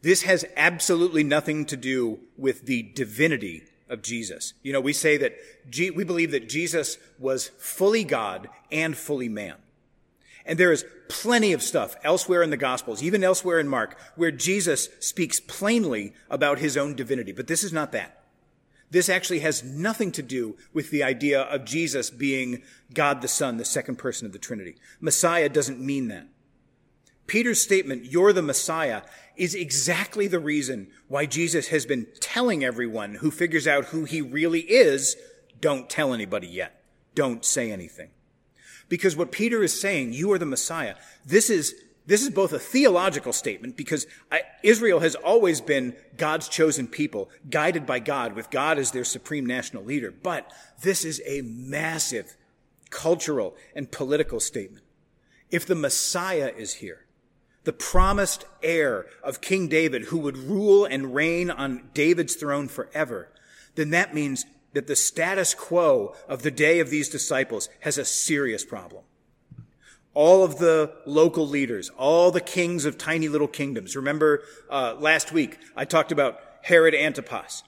this 0.02 0.22
has 0.22 0.44
absolutely 0.56 1.24
nothing 1.24 1.64
to 1.66 1.76
do 1.76 2.20
with 2.36 2.66
the 2.66 2.82
divinity 2.82 3.64
of 3.88 4.02
Jesus. 4.02 4.54
You 4.62 4.72
know, 4.72 4.80
we 4.80 4.92
say 4.92 5.16
that 5.16 5.34
G- 5.70 5.90
we 5.90 6.04
believe 6.04 6.30
that 6.32 6.48
Jesus 6.48 6.98
was 7.18 7.48
fully 7.58 8.04
God 8.04 8.48
and 8.70 8.96
fully 8.96 9.28
man. 9.28 9.56
And 10.44 10.58
there 10.58 10.72
is 10.72 10.84
plenty 11.08 11.52
of 11.52 11.62
stuff 11.62 11.94
elsewhere 12.02 12.42
in 12.42 12.50
the 12.50 12.56
Gospels, 12.56 13.02
even 13.02 13.22
elsewhere 13.22 13.60
in 13.60 13.68
Mark, 13.68 13.96
where 14.16 14.30
Jesus 14.30 14.88
speaks 14.98 15.40
plainly 15.40 16.14
about 16.28 16.58
his 16.58 16.76
own 16.76 16.94
divinity. 16.94 17.32
But 17.32 17.46
this 17.46 17.62
is 17.62 17.72
not 17.72 17.92
that. 17.92 18.21
This 18.92 19.08
actually 19.08 19.38
has 19.38 19.64
nothing 19.64 20.12
to 20.12 20.22
do 20.22 20.58
with 20.74 20.90
the 20.90 21.02
idea 21.02 21.40
of 21.40 21.64
Jesus 21.64 22.10
being 22.10 22.62
God 22.92 23.22
the 23.22 23.28
Son, 23.28 23.56
the 23.56 23.64
second 23.64 23.96
person 23.96 24.26
of 24.26 24.34
the 24.34 24.38
Trinity. 24.38 24.76
Messiah 25.00 25.48
doesn't 25.48 25.80
mean 25.80 26.08
that. 26.08 26.26
Peter's 27.26 27.58
statement, 27.58 28.04
you're 28.04 28.34
the 28.34 28.42
Messiah, 28.42 29.00
is 29.34 29.54
exactly 29.54 30.26
the 30.26 30.38
reason 30.38 30.88
why 31.08 31.24
Jesus 31.24 31.68
has 31.68 31.86
been 31.86 32.06
telling 32.20 32.62
everyone 32.62 33.14
who 33.14 33.30
figures 33.30 33.66
out 33.66 33.86
who 33.86 34.04
he 34.04 34.20
really 34.20 34.60
is, 34.60 35.16
don't 35.58 35.88
tell 35.88 36.12
anybody 36.12 36.48
yet. 36.48 36.84
Don't 37.14 37.46
say 37.46 37.72
anything. 37.72 38.10
Because 38.90 39.16
what 39.16 39.32
Peter 39.32 39.62
is 39.62 39.80
saying, 39.80 40.12
you 40.12 40.30
are 40.32 40.38
the 40.38 40.44
Messiah, 40.44 40.96
this 41.24 41.48
is 41.48 41.74
this 42.06 42.22
is 42.22 42.30
both 42.30 42.52
a 42.52 42.58
theological 42.58 43.32
statement 43.32 43.76
because 43.76 44.06
Israel 44.62 45.00
has 45.00 45.14
always 45.14 45.60
been 45.60 45.94
God's 46.16 46.48
chosen 46.48 46.88
people, 46.88 47.30
guided 47.48 47.86
by 47.86 48.00
God, 48.00 48.34
with 48.34 48.50
God 48.50 48.78
as 48.78 48.90
their 48.90 49.04
supreme 49.04 49.46
national 49.46 49.84
leader. 49.84 50.10
But 50.10 50.52
this 50.82 51.04
is 51.04 51.22
a 51.24 51.42
massive 51.42 52.36
cultural 52.90 53.54
and 53.74 53.90
political 53.90 54.40
statement. 54.40 54.84
If 55.50 55.64
the 55.64 55.76
Messiah 55.76 56.52
is 56.56 56.74
here, 56.74 57.06
the 57.64 57.72
promised 57.72 58.46
heir 58.62 59.06
of 59.22 59.40
King 59.40 59.68
David 59.68 60.06
who 60.06 60.18
would 60.18 60.36
rule 60.36 60.84
and 60.84 61.14
reign 61.14 61.50
on 61.50 61.90
David's 61.94 62.34
throne 62.34 62.66
forever, 62.66 63.28
then 63.76 63.90
that 63.90 64.12
means 64.12 64.44
that 64.72 64.88
the 64.88 64.96
status 64.96 65.54
quo 65.54 66.16
of 66.28 66.42
the 66.42 66.50
day 66.50 66.80
of 66.80 66.90
these 66.90 67.08
disciples 67.08 67.68
has 67.80 67.96
a 67.96 68.04
serious 68.04 68.64
problem 68.64 69.04
all 70.14 70.44
of 70.44 70.58
the 70.58 70.92
local 71.06 71.48
leaders, 71.48 71.90
all 71.96 72.30
the 72.30 72.40
kings 72.40 72.84
of 72.84 72.98
tiny 72.98 73.28
little 73.28 73.48
kingdoms. 73.48 73.96
Remember 73.96 74.42
uh, 74.70 74.96
last 74.98 75.32
week 75.32 75.58
I 75.76 75.84
talked 75.84 76.12
about 76.12 76.40
Herod 76.62 76.94
Antipas 76.94 77.62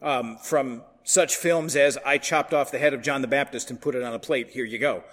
um, 0.00 0.38
from 0.38 0.82
such 1.04 1.36
films 1.36 1.76
as 1.76 1.98
I 2.04 2.18
chopped 2.18 2.54
off 2.54 2.70
the 2.70 2.78
head 2.78 2.94
of 2.94 3.02
John 3.02 3.22
the 3.22 3.28
Baptist 3.28 3.70
and 3.70 3.80
put 3.80 3.94
it 3.94 4.02
on 4.02 4.14
a 4.14 4.18
plate. 4.18 4.50
Here 4.50 4.64
you 4.64 4.78
go. 4.78 5.04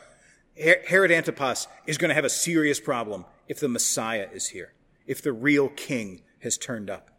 Her- 0.61 0.81
Herod 0.87 1.11
Antipas 1.11 1.67
is 1.85 1.97
going 1.97 2.09
to 2.09 2.15
have 2.15 2.25
a 2.25 2.29
serious 2.29 2.79
problem 2.79 3.25
if 3.47 3.59
the 3.59 3.67
Messiah 3.67 4.27
is 4.33 4.49
here, 4.49 4.73
if 5.05 5.21
the 5.21 5.33
real 5.33 5.69
king 5.69 6.21
has 6.39 6.57
turned 6.57 6.89
up. 6.89 7.09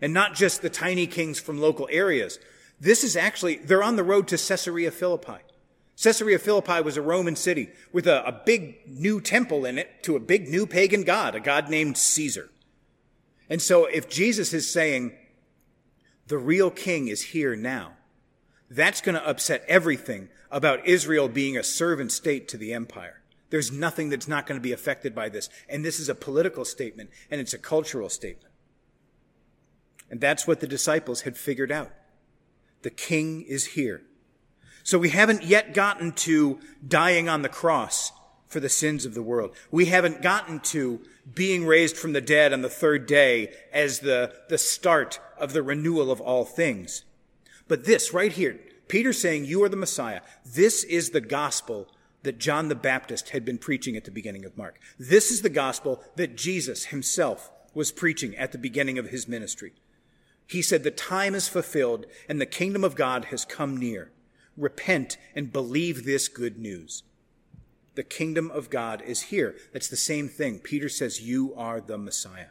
And 0.00 0.12
not 0.12 0.34
just 0.34 0.60
the 0.60 0.70
tiny 0.70 1.06
kings 1.06 1.40
from 1.40 1.60
local 1.60 1.88
areas. 1.90 2.38
This 2.80 3.04
is 3.04 3.16
actually, 3.16 3.56
they're 3.56 3.82
on 3.82 3.96
the 3.96 4.04
road 4.04 4.28
to 4.28 4.36
Caesarea 4.36 4.90
Philippi. 4.90 5.38
Caesarea 5.96 6.38
Philippi 6.38 6.82
was 6.82 6.96
a 6.96 7.02
Roman 7.02 7.36
city 7.36 7.70
with 7.92 8.06
a, 8.06 8.26
a, 8.26 8.32
big 8.32 8.78
new 8.86 9.20
temple 9.20 9.64
in 9.64 9.78
it 9.78 10.02
to 10.02 10.16
a 10.16 10.20
big 10.20 10.48
new 10.48 10.66
pagan 10.66 11.02
god, 11.02 11.34
a 11.34 11.40
god 11.40 11.70
named 11.70 11.96
Caesar. 11.96 12.50
And 13.48 13.62
so 13.62 13.86
if 13.86 14.08
Jesus 14.08 14.52
is 14.52 14.70
saying, 14.70 15.12
the 16.26 16.38
real 16.38 16.70
king 16.70 17.08
is 17.08 17.22
here 17.22 17.54
now, 17.54 17.92
that's 18.70 19.00
going 19.00 19.14
to 19.14 19.28
upset 19.28 19.64
everything 19.68 20.30
about 20.50 20.86
Israel 20.86 21.28
being 21.28 21.56
a 21.56 21.62
servant 21.62 22.10
state 22.10 22.48
to 22.48 22.56
the 22.56 22.72
empire. 22.72 23.20
There's 23.50 23.70
nothing 23.70 24.08
that's 24.08 24.26
not 24.26 24.46
going 24.46 24.58
to 24.58 24.62
be 24.62 24.72
affected 24.72 25.14
by 25.14 25.28
this. 25.28 25.48
And 25.68 25.84
this 25.84 26.00
is 26.00 26.08
a 26.08 26.14
political 26.14 26.64
statement 26.64 27.10
and 27.30 27.40
it's 27.40 27.54
a 27.54 27.58
cultural 27.58 28.08
statement. 28.08 28.52
And 30.10 30.20
that's 30.20 30.46
what 30.46 30.60
the 30.60 30.66
disciples 30.66 31.22
had 31.22 31.36
figured 31.36 31.70
out. 31.70 31.92
The 32.82 32.90
king 32.90 33.42
is 33.42 33.66
here. 33.66 34.02
So 34.84 34.98
we 34.98 35.08
haven't 35.08 35.42
yet 35.42 35.72
gotten 35.72 36.12
to 36.12 36.60
dying 36.86 37.26
on 37.26 37.40
the 37.40 37.48
cross 37.48 38.12
for 38.46 38.60
the 38.60 38.68
sins 38.68 39.06
of 39.06 39.14
the 39.14 39.22
world. 39.22 39.56
We 39.70 39.86
haven't 39.86 40.20
gotten 40.20 40.60
to 40.60 41.00
being 41.34 41.66
raised 41.66 41.96
from 41.96 42.12
the 42.12 42.20
dead 42.20 42.52
on 42.52 42.60
the 42.60 42.68
third 42.68 43.06
day 43.06 43.52
as 43.72 44.00
the, 44.00 44.34
the 44.50 44.58
start 44.58 45.18
of 45.38 45.54
the 45.54 45.62
renewal 45.62 46.12
of 46.12 46.20
all 46.20 46.44
things. 46.44 47.04
But 47.66 47.84
this 47.84 48.12
right 48.12 48.30
here, 48.30 48.60
Peter 48.86 49.14
saying, 49.14 49.46
you 49.46 49.64
are 49.64 49.70
the 49.70 49.76
Messiah. 49.76 50.20
This 50.44 50.84
is 50.84 51.10
the 51.10 51.22
gospel 51.22 51.88
that 52.22 52.38
John 52.38 52.68
the 52.68 52.74
Baptist 52.74 53.30
had 53.30 53.42
been 53.42 53.58
preaching 53.58 53.96
at 53.96 54.04
the 54.04 54.10
beginning 54.10 54.44
of 54.44 54.56
Mark. 54.56 54.78
This 54.98 55.30
is 55.30 55.40
the 55.40 55.48
gospel 55.48 56.04
that 56.16 56.36
Jesus 56.36 56.86
himself 56.86 57.50
was 57.72 57.90
preaching 57.90 58.36
at 58.36 58.52
the 58.52 58.58
beginning 58.58 58.98
of 58.98 59.08
his 59.08 59.26
ministry. 59.26 59.72
He 60.46 60.60
said, 60.60 60.84
the 60.84 60.90
time 60.90 61.34
is 61.34 61.48
fulfilled 61.48 62.04
and 62.28 62.38
the 62.38 62.46
kingdom 62.46 62.84
of 62.84 62.96
God 62.96 63.26
has 63.26 63.46
come 63.46 63.78
near 63.78 64.10
repent 64.56 65.16
and 65.34 65.52
believe 65.52 66.04
this 66.04 66.28
good 66.28 66.58
news. 66.58 67.02
The 67.94 68.02
kingdom 68.02 68.50
of 68.50 68.70
God 68.70 69.02
is 69.02 69.22
here. 69.22 69.54
That's 69.72 69.88
the 69.88 69.96
same 69.96 70.28
thing. 70.28 70.58
Peter 70.58 70.88
says, 70.88 71.22
You 71.22 71.54
are 71.56 71.80
the 71.80 71.98
Messiah. 71.98 72.48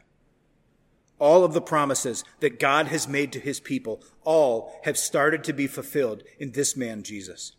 All 1.20 1.44
of 1.44 1.54
the 1.54 1.62
promises 1.62 2.24
that 2.40 2.60
God 2.60 2.88
has 2.88 3.08
made 3.08 3.32
to 3.34 3.40
his 3.40 3.60
people, 3.60 4.02
all 4.24 4.80
have 4.84 4.98
started 4.98 5.44
to 5.46 5.54
be 5.54 5.68
fulfilled 5.68 6.24
in 6.40 6.52
this 6.52 6.76
man, 6.76 7.04
Jesus. 7.04 7.54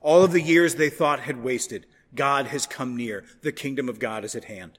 All 0.00 0.22
of 0.22 0.32
the 0.32 0.40
years 0.40 0.74
they 0.74 0.90
thought 0.90 1.20
had 1.20 1.42
wasted, 1.42 1.86
God 2.14 2.46
has 2.48 2.66
come 2.66 2.96
near. 2.96 3.24
The 3.42 3.52
kingdom 3.52 3.88
of 3.88 3.98
God 3.98 4.24
is 4.24 4.34
at 4.34 4.44
hand. 4.44 4.78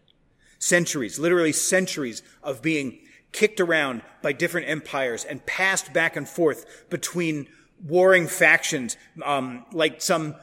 Centuries, 0.60 1.20
literally 1.20 1.52
centuries 1.52 2.22
of 2.42 2.62
being 2.62 3.00
kicked 3.32 3.60
around 3.60 4.02
by 4.22 4.32
different 4.32 4.70
empires 4.70 5.26
and 5.26 5.46
passed 5.46 5.92
back 5.92 6.16
and 6.16 6.28
forth 6.30 6.90
between 6.90 7.48
warring 7.84 8.28
factions, 8.28 8.98
um, 9.24 9.66
like 9.72 10.02
some 10.02 10.36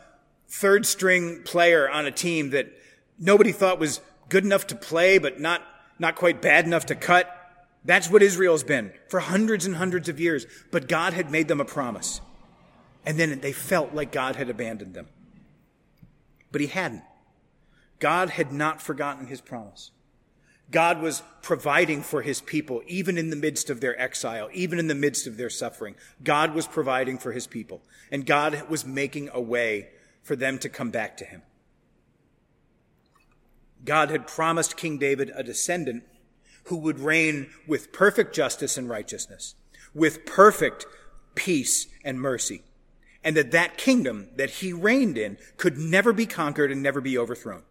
third 0.49 0.87
string 0.87 1.43
player 1.45 1.89
on 1.89 2.07
a 2.07 2.11
team 2.11 2.51
that 2.51 2.71
nobody 3.19 3.53
thought 3.53 3.79
was 3.79 4.01
good 4.29 4.45
enough 4.45 4.67
to 4.69 4.77
play, 4.77 5.19
but 5.19 5.41
not, 5.41 5.63
not 5.99 6.17
quite 6.17 6.43
bad 6.43 6.65
enough 6.65 6.87
to 6.87 6.95
cut. 6.95 7.39
That's 7.85 8.09
what 8.09 8.23
Israel's 8.23 8.63
been 8.63 8.93
for 9.09 9.21
hundreds 9.21 9.67
and 9.67 9.77
hundreds 9.77 10.09
of 10.09 10.21
years. 10.21 10.47
But 10.71 10.89
God 10.89 11.15
had 11.15 11.31
made 11.31 11.49
them 11.49 11.61
a 11.61 11.65
promise. 11.65 12.21
And 13.05 13.19
then 13.19 13.41
they 13.41 13.53
felt 13.53 13.95
like 13.95 14.13
God 14.13 14.37
had 14.37 14.49
abandoned 14.49 14.95
them. 14.95 15.09
But 16.53 16.61
he 16.61 16.69
hadn't. 16.69 17.03
God 17.99 18.31
had 18.31 18.53
not 18.53 18.81
forgotten 18.81 19.27
his 19.27 19.41
promise. 19.41 19.91
God 20.71 21.03
was 21.03 21.23
providing 21.43 22.03
for 22.03 22.23
his 22.23 22.41
people, 22.41 22.83
even 22.87 23.19
in 23.19 23.31
the 23.31 23.37
midst 23.37 23.69
of 23.69 23.81
their 23.81 24.01
exile, 24.01 24.49
even 24.55 24.79
in 24.79 24.87
the 24.87 24.95
midst 24.95 25.27
of 25.27 25.37
their 25.37 25.51
suffering. 25.51 25.97
God 26.23 26.55
was 26.55 26.67
providing 26.67 27.19
for 27.19 27.33
his 27.33 27.47
people, 27.47 27.83
and 28.11 28.25
God 28.25 28.69
was 28.69 28.87
making 28.87 29.29
a 29.33 29.41
way 29.41 29.89
for 30.23 30.37
them 30.37 30.59
to 30.61 30.69
come 30.69 30.91
back 30.91 31.17
to 31.19 31.25
him. 31.25 31.43
God 33.85 34.11
had 34.11 34.27
promised 34.27 34.77
King 34.77 34.99
David 34.99 35.33
a 35.35 35.43
descendant 35.43 36.05
who 36.65 36.77
would 36.77 37.01
reign 37.01 37.51
with 37.67 37.93
perfect 37.93 38.35
justice 38.35 38.79
and 38.79 38.89
righteousness, 38.89 39.57
with 39.93 40.25
perfect 40.25 40.87
peace 41.35 41.89
and 42.05 42.21
mercy, 42.21 42.63
and 43.25 43.37
that 43.37 43.51
that 43.51 43.77
kingdom 43.77 44.29
that 44.37 44.51
he 44.51 44.73
reigned 44.73 45.19
in 45.19 45.37
could 45.57 45.77
never 45.77 46.13
be 46.13 46.27
conquered 46.27 46.71
and 46.71 46.83
never 46.83 47.01
be 47.01 47.19
overthrown. 47.19 47.65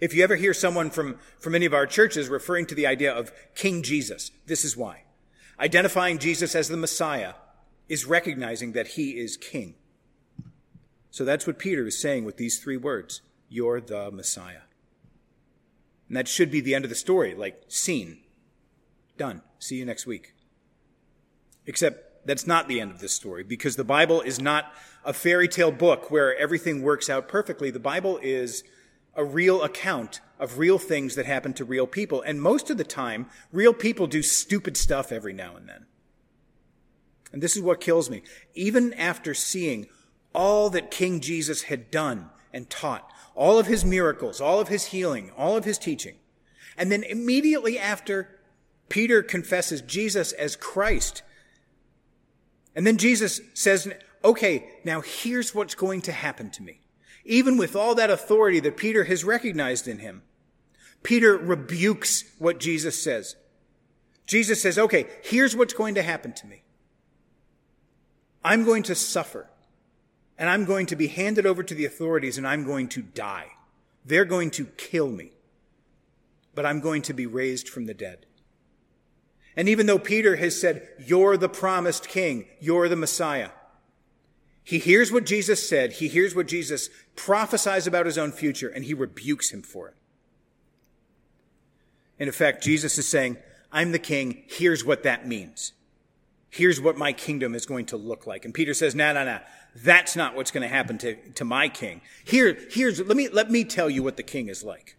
If 0.00 0.14
you 0.14 0.22
ever 0.24 0.36
hear 0.36 0.54
someone 0.54 0.90
from, 0.90 1.18
from 1.38 1.54
any 1.54 1.66
of 1.66 1.74
our 1.74 1.86
churches 1.86 2.28
referring 2.28 2.66
to 2.66 2.74
the 2.74 2.86
idea 2.86 3.12
of 3.12 3.32
King 3.54 3.82
Jesus, 3.82 4.30
this 4.46 4.64
is 4.64 4.76
why. 4.76 5.04
Identifying 5.58 6.18
Jesus 6.18 6.54
as 6.54 6.68
the 6.68 6.76
Messiah 6.76 7.34
is 7.88 8.06
recognizing 8.06 8.72
that 8.72 8.88
he 8.88 9.12
is 9.12 9.36
king. 9.36 9.74
So 11.10 11.24
that's 11.24 11.46
what 11.46 11.58
Peter 11.58 11.86
is 11.86 12.00
saying 12.00 12.24
with 12.24 12.38
these 12.38 12.58
three 12.58 12.76
words. 12.76 13.20
You're 13.48 13.80
the 13.80 14.10
Messiah. 14.10 14.62
And 16.08 16.16
that 16.16 16.28
should 16.28 16.50
be 16.50 16.60
the 16.60 16.74
end 16.74 16.84
of 16.84 16.88
the 16.88 16.96
story, 16.96 17.34
like 17.34 17.62
scene. 17.68 18.18
Done. 19.16 19.42
See 19.58 19.76
you 19.76 19.84
next 19.84 20.06
week. 20.06 20.34
Except 21.66 22.26
that's 22.26 22.46
not 22.46 22.68
the 22.68 22.80
end 22.80 22.90
of 22.90 23.00
this 23.00 23.12
story 23.12 23.44
because 23.44 23.76
the 23.76 23.84
Bible 23.84 24.20
is 24.22 24.40
not 24.40 24.72
a 25.04 25.12
fairy 25.12 25.46
tale 25.46 25.70
book 25.70 26.10
where 26.10 26.36
everything 26.36 26.82
works 26.82 27.08
out 27.08 27.28
perfectly. 27.28 27.70
The 27.70 27.78
Bible 27.78 28.18
is 28.22 28.64
a 29.16 29.24
real 29.24 29.62
account 29.62 30.20
of 30.38 30.58
real 30.58 30.78
things 30.78 31.14
that 31.14 31.26
happen 31.26 31.52
to 31.54 31.64
real 31.64 31.86
people. 31.86 32.22
And 32.22 32.40
most 32.40 32.70
of 32.70 32.76
the 32.76 32.84
time, 32.84 33.26
real 33.52 33.72
people 33.72 34.06
do 34.06 34.22
stupid 34.22 34.76
stuff 34.76 35.12
every 35.12 35.32
now 35.32 35.56
and 35.56 35.68
then. 35.68 35.86
And 37.32 37.42
this 37.42 37.56
is 37.56 37.62
what 37.62 37.80
kills 37.80 38.10
me. 38.10 38.22
Even 38.54 38.92
after 38.94 39.34
seeing 39.34 39.86
all 40.34 40.70
that 40.70 40.90
King 40.90 41.20
Jesus 41.20 41.62
had 41.62 41.90
done 41.90 42.30
and 42.52 42.68
taught, 42.68 43.10
all 43.34 43.58
of 43.58 43.66
his 43.66 43.84
miracles, 43.84 44.40
all 44.40 44.60
of 44.60 44.68
his 44.68 44.86
healing, 44.86 45.30
all 45.36 45.56
of 45.56 45.64
his 45.64 45.78
teaching, 45.78 46.14
and 46.76 46.90
then 46.90 47.02
immediately 47.02 47.78
after 47.78 48.28
Peter 48.88 49.22
confesses 49.22 49.80
Jesus 49.82 50.32
as 50.32 50.56
Christ, 50.56 51.22
and 52.76 52.86
then 52.86 52.96
Jesus 52.96 53.40
says, 53.54 53.92
okay, 54.24 54.68
now 54.84 55.00
here's 55.00 55.54
what's 55.54 55.74
going 55.74 56.02
to 56.02 56.12
happen 56.12 56.50
to 56.50 56.62
me 56.62 56.80
even 57.24 57.56
with 57.56 57.74
all 57.74 57.94
that 57.94 58.10
authority 58.10 58.60
that 58.60 58.76
Peter 58.76 59.04
has 59.04 59.24
recognized 59.24 59.88
in 59.88 59.98
him, 59.98 60.22
Peter 61.02 61.36
rebukes 61.36 62.24
what 62.38 62.60
Jesus 62.60 63.02
says. 63.02 63.36
Jesus 64.26 64.62
says, 64.62 64.78
okay, 64.78 65.06
here's 65.22 65.54
what's 65.54 65.74
going 65.74 65.94
to 65.96 66.02
happen 66.02 66.32
to 66.32 66.46
me. 66.46 66.62
I'm 68.42 68.64
going 68.64 68.82
to 68.84 68.94
suffer 68.94 69.48
and 70.38 70.50
I'm 70.50 70.64
going 70.64 70.86
to 70.86 70.96
be 70.96 71.06
handed 71.08 71.46
over 71.46 71.62
to 71.62 71.74
the 71.74 71.84
authorities 71.84 72.38
and 72.38 72.46
I'm 72.46 72.64
going 72.64 72.88
to 72.88 73.02
die. 73.02 73.48
They're 74.04 74.24
going 74.24 74.50
to 74.52 74.66
kill 74.66 75.08
me, 75.08 75.32
but 76.54 76.66
I'm 76.66 76.80
going 76.80 77.02
to 77.02 77.14
be 77.14 77.26
raised 77.26 77.68
from 77.68 77.86
the 77.86 77.94
dead. 77.94 78.26
And 79.56 79.68
even 79.68 79.86
though 79.86 79.98
Peter 79.98 80.36
has 80.36 80.60
said, 80.60 80.88
you're 80.98 81.36
the 81.36 81.48
promised 81.48 82.08
king, 82.08 82.46
you're 82.60 82.88
the 82.88 82.96
Messiah, 82.96 83.50
he 84.64 84.78
hears 84.78 85.12
what 85.12 85.26
Jesus 85.26 85.68
said. 85.68 85.92
He 85.92 86.08
hears 86.08 86.34
what 86.34 86.48
Jesus 86.48 86.88
prophesies 87.14 87.86
about 87.86 88.06
his 88.06 88.16
own 88.16 88.32
future, 88.32 88.68
and 88.68 88.86
he 88.86 88.94
rebukes 88.94 89.50
him 89.50 89.62
for 89.62 89.88
it. 89.88 89.94
In 92.18 92.28
effect, 92.28 92.64
Jesus 92.64 92.96
is 92.96 93.06
saying, 93.06 93.36
I'm 93.70 93.92
the 93.92 93.98
king. 93.98 94.44
Here's 94.46 94.84
what 94.84 95.02
that 95.02 95.28
means. 95.28 95.72
Here's 96.48 96.80
what 96.80 96.96
my 96.96 97.12
kingdom 97.12 97.54
is 97.54 97.66
going 97.66 97.86
to 97.86 97.96
look 97.96 98.26
like. 98.26 98.44
And 98.44 98.54
Peter 98.54 98.72
says, 98.72 98.94
no, 98.94 99.12
no, 99.12 99.24
no. 99.24 99.40
That's 99.76 100.14
not 100.14 100.36
what's 100.36 100.52
going 100.52 100.62
to 100.62 100.68
happen 100.68 100.96
to, 100.98 101.16
to 101.32 101.44
my 101.44 101.68
king. 101.68 102.00
Here, 102.24 102.56
here's, 102.70 103.00
let 103.00 103.16
me, 103.16 103.28
let 103.28 103.50
me 103.50 103.64
tell 103.64 103.90
you 103.90 104.02
what 104.02 104.16
the 104.16 104.22
king 104.22 104.48
is 104.48 104.62
like. 104.62 104.96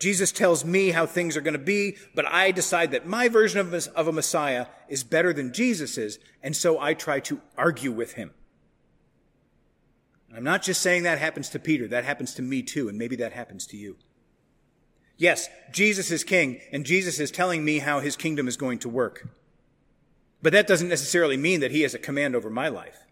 Jesus 0.00 0.32
tells 0.32 0.64
me 0.64 0.90
how 0.90 1.04
things 1.04 1.36
are 1.36 1.42
going 1.42 1.52
to 1.52 1.58
be, 1.58 1.96
but 2.14 2.26
I 2.26 2.52
decide 2.52 2.90
that 2.92 3.06
my 3.06 3.28
version 3.28 3.60
of, 3.60 4.08
a 4.08 4.12
Messiah 4.12 4.66
is 4.88 5.04
better 5.04 5.34
than 5.34 5.52
Jesus's, 5.52 6.18
and 6.42 6.56
so 6.56 6.80
I 6.80 6.94
try 6.94 7.20
to 7.20 7.40
argue 7.56 7.92
with 7.92 8.14
him. 8.14 8.32
I'm 10.34 10.42
not 10.42 10.62
just 10.62 10.80
saying 10.80 11.02
that 11.02 11.18
happens 11.18 11.50
to 11.50 11.58
Peter, 11.58 11.86
that 11.88 12.04
happens 12.04 12.32
to 12.34 12.42
me 12.42 12.62
too, 12.62 12.88
and 12.88 12.96
maybe 12.96 13.14
that 13.16 13.34
happens 13.34 13.66
to 13.68 13.76
you. 13.76 13.96
Yes, 15.18 15.50
Jesus 15.70 16.10
is 16.10 16.24
king, 16.24 16.60
and 16.72 16.86
Jesus 16.86 17.20
is 17.20 17.30
telling 17.30 17.62
me 17.62 17.80
how 17.80 18.00
his 18.00 18.16
kingdom 18.16 18.48
is 18.48 18.56
going 18.56 18.78
to 18.78 18.88
work. 18.88 19.28
But 20.40 20.54
that 20.54 20.66
doesn't 20.66 20.88
necessarily 20.88 21.36
mean 21.36 21.60
that 21.60 21.72
he 21.72 21.82
has 21.82 21.92
a 21.92 21.98
command 21.98 22.34
over 22.34 22.48
my 22.48 22.68
life. 22.68 23.04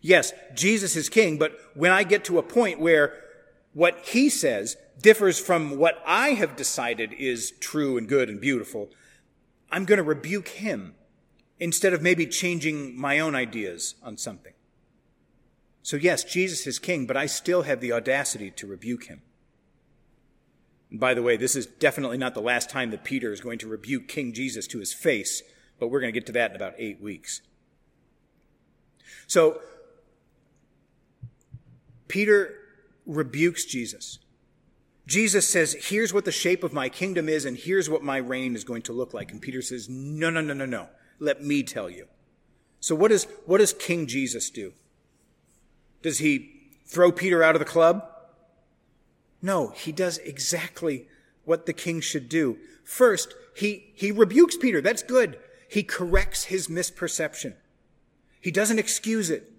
Yes, 0.00 0.32
Jesus 0.54 0.96
is 0.96 1.10
king, 1.10 1.36
but 1.36 1.58
when 1.74 1.90
I 1.90 2.04
get 2.04 2.24
to 2.24 2.38
a 2.38 2.42
point 2.42 2.80
where 2.80 3.23
what 3.74 3.98
he 4.06 4.30
says 4.30 4.76
differs 5.00 5.38
from 5.38 5.76
what 5.76 6.02
I 6.06 6.30
have 6.30 6.56
decided 6.56 7.12
is 7.12 7.52
true 7.60 7.98
and 7.98 8.08
good 8.08 8.30
and 8.30 8.40
beautiful, 8.40 8.90
I'm 9.70 9.84
going 9.84 9.98
to 9.98 10.04
rebuke 10.04 10.48
him 10.48 10.94
instead 11.58 11.92
of 11.92 12.00
maybe 12.00 12.26
changing 12.26 12.98
my 12.98 13.18
own 13.18 13.34
ideas 13.34 13.96
on 14.02 14.16
something. 14.16 14.52
So 15.82 15.96
yes, 15.96 16.24
Jesus 16.24 16.66
is 16.66 16.78
king, 16.78 17.06
but 17.06 17.16
I 17.16 17.26
still 17.26 17.62
have 17.62 17.80
the 17.80 17.92
audacity 17.92 18.50
to 18.52 18.66
rebuke 18.66 19.04
him. 19.04 19.22
And 20.90 21.00
by 21.00 21.12
the 21.12 21.22
way, 21.22 21.36
this 21.36 21.56
is 21.56 21.66
definitely 21.66 22.16
not 22.16 22.34
the 22.34 22.40
last 22.40 22.70
time 22.70 22.90
that 22.92 23.04
Peter 23.04 23.32
is 23.32 23.40
going 23.40 23.58
to 23.58 23.68
rebuke 23.68 24.06
King 24.06 24.32
Jesus 24.32 24.66
to 24.68 24.78
his 24.78 24.94
face, 24.94 25.42
but 25.80 25.88
we're 25.88 26.00
going 26.00 26.12
to 26.12 26.18
get 26.18 26.26
to 26.26 26.32
that 26.32 26.52
in 26.52 26.56
about 26.56 26.74
eight 26.78 27.02
weeks. 27.02 27.42
So, 29.26 29.60
Peter 32.06 32.63
rebukes 33.06 33.64
Jesus. 33.64 34.18
Jesus 35.06 35.46
says, 35.46 35.76
here's 35.88 36.14
what 36.14 36.24
the 36.24 36.32
shape 36.32 36.64
of 36.64 36.72
my 36.72 36.88
kingdom 36.88 37.28
is, 37.28 37.44
and 37.44 37.56
here's 37.56 37.90
what 37.90 38.02
my 38.02 38.16
reign 38.16 38.54
is 38.54 38.64
going 38.64 38.82
to 38.82 38.92
look 38.92 39.12
like. 39.12 39.30
And 39.30 39.40
Peter 39.42 39.60
says, 39.60 39.88
no, 39.88 40.30
no, 40.30 40.40
no, 40.40 40.54
no, 40.54 40.64
no. 40.64 40.88
Let 41.18 41.42
me 41.42 41.62
tell 41.62 41.90
you. 41.90 42.06
So 42.80 42.94
what, 42.94 43.12
is, 43.12 43.26
what 43.46 43.58
does 43.58 43.72
King 43.72 44.06
Jesus 44.06 44.50
do? 44.50 44.72
Does 46.02 46.18
he 46.18 46.70
throw 46.86 47.12
Peter 47.12 47.42
out 47.42 47.54
of 47.54 47.58
the 47.58 47.64
club? 47.64 48.06
No, 49.40 49.68
he 49.68 49.92
does 49.92 50.18
exactly 50.18 51.06
what 51.44 51.66
the 51.66 51.72
king 51.72 52.00
should 52.00 52.28
do. 52.28 52.58
First, 52.82 53.34
he, 53.54 53.92
he 53.94 54.10
rebukes 54.10 54.56
Peter. 54.56 54.80
That's 54.80 55.02
good. 55.02 55.38
He 55.68 55.82
corrects 55.82 56.44
his 56.44 56.68
misperception. 56.68 57.54
He 58.40 58.50
doesn't 58.50 58.78
excuse 58.78 59.30
it. 59.30 59.50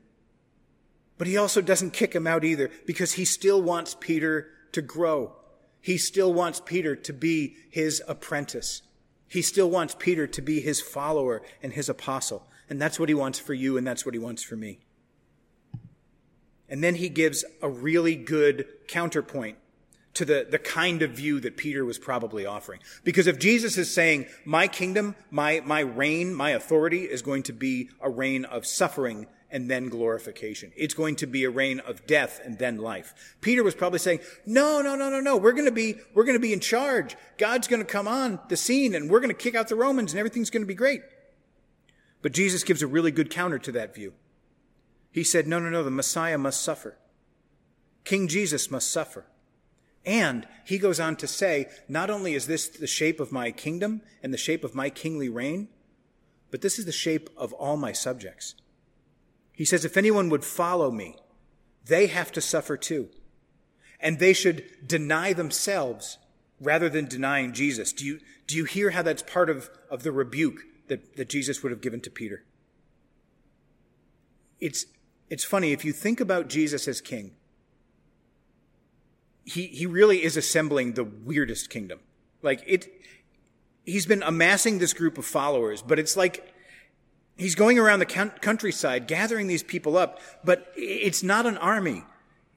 But 1.17 1.27
he 1.27 1.37
also 1.37 1.61
doesn't 1.61 1.93
kick 1.93 2.13
him 2.13 2.27
out 2.27 2.43
either 2.43 2.69
because 2.85 3.13
he 3.13 3.25
still 3.25 3.61
wants 3.61 3.95
Peter 3.99 4.49
to 4.73 4.81
grow. 4.81 5.35
He 5.81 5.97
still 5.97 6.33
wants 6.33 6.61
Peter 6.63 6.95
to 6.95 7.13
be 7.13 7.55
his 7.69 8.01
apprentice. 8.07 8.81
He 9.27 9.41
still 9.41 9.69
wants 9.69 9.95
Peter 9.97 10.27
to 10.27 10.41
be 10.41 10.59
his 10.59 10.81
follower 10.81 11.41
and 11.61 11.73
his 11.73 11.89
apostle. 11.89 12.47
And 12.69 12.81
that's 12.81 12.99
what 12.99 13.09
he 13.09 13.15
wants 13.15 13.39
for 13.39 13.53
you, 13.53 13.77
and 13.77 13.85
that's 13.85 14.05
what 14.05 14.15
he 14.15 14.19
wants 14.19 14.43
for 14.43 14.55
me. 14.55 14.79
And 16.67 16.83
then 16.83 16.95
he 16.95 17.09
gives 17.09 17.45
a 17.61 17.69
really 17.69 18.15
good 18.15 18.67
counterpoint 18.87 19.57
to 20.15 20.25
the, 20.25 20.47
the 20.49 20.57
kind 20.57 21.01
of 21.01 21.11
view 21.11 21.39
that 21.41 21.57
Peter 21.57 21.85
was 21.85 21.99
probably 21.99 22.45
offering. 22.45 22.79
Because 23.03 23.27
if 23.27 23.37
Jesus 23.37 23.77
is 23.77 23.93
saying, 23.93 24.25
my 24.45 24.67
kingdom, 24.67 25.15
my, 25.29 25.61
my 25.65 25.81
reign, 25.81 26.33
my 26.33 26.51
authority 26.51 27.01
is 27.01 27.21
going 27.21 27.43
to 27.43 27.53
be 27.53 27.89
a 28.01 28.09
reign 28.09 28.45
of 28.45 28.65
suffering 28.65 29.27
and 29.55 29.71
then 29.71 29.87
glorification. 29.87 30.73
It's 30.75 30.93
going 30.93 31.15
to 31.15 31.25
be 31.25 31.45
a 31.45 31.49
reign 31.49 31.79
of 31.79 32.05
death 32.05 32.41
and 32.43 32.59
then 32.59 32.77
life. 32.77 33.37
Peter 33.39 33.63
was 33.63 33.73
probably 33.73 33.99
saying, 33.99 34.19
no, 34.45 34.81
no, 34.81 34.97
no, 34.97 35.09
no, 35.09 35.21
no. 35.21 35.37
We're 35.37 35.53
going 35.53 35.63
to 35.63 35.71
be, 35.71 35.95
we're 36.13 36.25
going 36.25 36.35
to 36.35 36.41
be 36.41 36.51
in 36.51 36.59
charge. 36.59 37.15
God's 37.37 37.69
going 37.69 37.81
to 37.81 37.87
come 37.87 38.05
on 38.05 38.41
the 38.49 38.57
scene 38.57 38.93
and 38.93 39.09
we're 39.09 39.21
going 39.21 39.29
to 39.29 39.33
kick 39.33 39.55
out 39.55 39.69
the 39.69 39.77
Romans 39.77 40.11
and 40.11 40.19
everything's 40.19 40.49
going 40.49 40.63
to 40.63 40.67
be 40.67 40.73
great. 40.73 41.03
But 42.21 42.33
Jesus 42.33 42.65
gives 42.65 42.81
a 42.81 42.87
really 42.87 43.11
good 43.11 43.29
counter 43.29 43.57
to 43.59 43.71
that 43.71 43.95
view. 43.95 44.11
He 45.09 45.23
said, 45.23 45.47
no, 45.47 45.57
no, 45.57 45.69
no, 45.69 45.83
the 45.83 45.89
Messiah 45.89 46.37
must 46.37 46.61
suffer. 46.61 46.97
King 48.03 48.27
Jesus 48.27 48.69
must 48.69 48.91
suffer. 48.91 49.23
And 50.05 50.45
he 50.65 50.77
goes 50.77 50.99
on 50.99 51.15
to 51.15 51.27
say, 51.27 51.69
not 51.87 52.09
only 52.09 52.33
is 52.33 52.45
this 52.45 52.67
the 52.67 52.87
shape 52.87 53.21
of 53.21 53.31
my 53.31 53.51
kingdom 53.51 54.01
and 54.21 54.33
the 54.33 54.37
shape 54.37 54.65
of 54.65 54.75
my 54.75 54.89
kingly 54.89 55.29
reign, 55.29 55.69
but 56.51 56.59
this 56.59 56.77
is 56.77 56.85
the 56.85 56.91
shape 56.91 57.29
of 57.37 57.53
all 57.53 57.77
my 57.77 57.93
subjects. 57.93 58.55
He 59.55 59.65
says, 59.65 59.85
if 59.85 59.97
anyone 59.97 60.29
would 60.29 60.43
follow 60.43 60.91
me, 60.91 61.15
they 61.85 62.07
have 62.07 62.31
to 62.33 62.41
suffer 62.41 62.77
too. 62.77 63.09
And 63.99 64.19
they 64.19 64.33
should 64.33 64.65
deny 64.85 65.33
themselves 65.33 66.17
rather 66.59 66.89
than 66.89 67.05
denying 67.05 67.53
Jesus. 67.53 67.93
Do 67.93 68.05
you, 68.05 68.19
do 68.47 68.55
you 68.55 68.65
hear 68.65 68.91
how 68.91 69.01
that's 69.01 69.23
part 69.23 69.49
of, 69.49 69.69
of 69.89 70.03
the 70.03 70.11
rebuke 70.11 70.61
that, 70.87 71.15
that 71.15 71.29
Jesus 71.29 71.63
would 71.63 71.71
have 71.71 71.81
given 71.81 72.01
to 72.01 72.09
Peter? 72.09 72.43
It's, 74.59 74.85
it's 75.29 75.43
funny, 75.43 75.71
if 75.71 75.85
you 75.85 75.93
think 75.93 76.19
about 76.19 76.49
Jesus 76.49 76.87
as 76.87 77.01
king, 77.01 77.31
he, 79.45 79.67
he 79.67 79.85
really 79.85 80.23
is 80.23 80.37
assembling 80.37 80.93
the 80.93 81.03
weirdest 81.03 81.69
kingdom. 81.69 81.99
Like 82.41 82.63
it, 82.65 82.87
he's 83.85 84.05
been 84.05 84.23
amassing 84.23 84.79
this 84.79 84.93
group 84.93 85.17
of 85.17 85.25
followers, 85.25 85.81
but 85.81 85.99
it's 85.99 86.17
like 86.17 86.53
He's 87.37 87.55
going 87.55 87.77
around 87.77 87.99
the 87.99 88.05
countryside 88.05 89.07
gathering 89.07 89.47
these 89.47 89.63
people 89.63 89.97
up, 89.97 90.21
but 90.43 90.71
it's 90.75 91.21
not 91.21 91.45
an 91.45 91.57
army. 91.57 92.03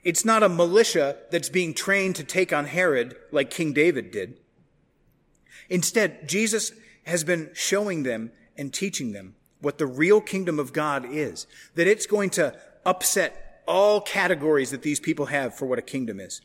It's 0.05 0.25
not 0.25 0.43
a 0.43 0.49
militia 0.49 1.17
that's 1.31 1.49
being 1.49 1.75
trained 1.75 2.17
to 2.17 2.25
take 2.25 2.53
on 2.53 2.67
Herod 2.67 3.17
like 3.33 3.51
King 3.51 3.73
David 3.73 4.11
did. 4.11 4.39
Instead, 5.69 6.29
Jesus 6.29 6.73
has 7.05 7.25
been 7.25 7.51
showing 7.55 8.05
them 8.05 8.31
and 8.57 8.73
teaching 8.73 9.13
them 9.13 9.35
what 9.61 9.79
the 9.79 9.87
real 9.87 10.21
kingdom 10.21 10.61
of 10.61 10.73
God 10.73 11.05
is, 11.05 11.47
that 11.75 11.89
it's 11.89 12.07
going 12.07 12.31
to 12.31 12.57
upset 12.87 13.63
all 13.67 14.01
categories 14.01 14.71
that 14.71 14.83
these 14.83 15.01
people 15.01 15.27
have 15.27 15.55
for 15.55 15.67
what 15.67 15.79
a 15.79 15.83
kingdom 15.83 16.21
is. 16.21 16.41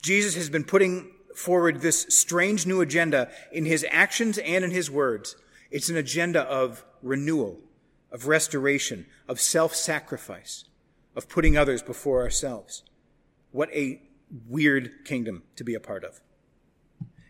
Jesus 0.00 0.36
has 0.36 0.48
been 0.48 0.64
putting 0.64 1.10
forward 1.34 1.80
this 1.80 2.06
strange 2.08 2.66
new 2.66 2.80
agenda 2.80 3.30
in 3.52 3.66
his 3.66 3.84
actions 3.90 4.38
and 4.38 4.64
in 4.64 4.70
his 4.70 4.90
words. 4.90 5.36
It's 5.70 5.88
an 5.88 5.96
agenda 5.96 6.42
of 6.42 6.84
renewal, 7.02 7.58
of 8.12 8.26
restoration, 8.26 9.06
of 9.28 9.40
self-sacrifice, 9.40 10.64
of 11.14 11.28
putting 11.28 11.56
others 11.56 11.82
before 11.82 12.22
ourselves. 12.22 12.82
What 13.50 13.70
a 13.74 14.02
weird 14.48 15.04
kingdom 15.04 15.42
to 15.56 15.64
be 15.64 15.74
a 15.74 15.80
part 15.80 16.04
of. 16.04 16.20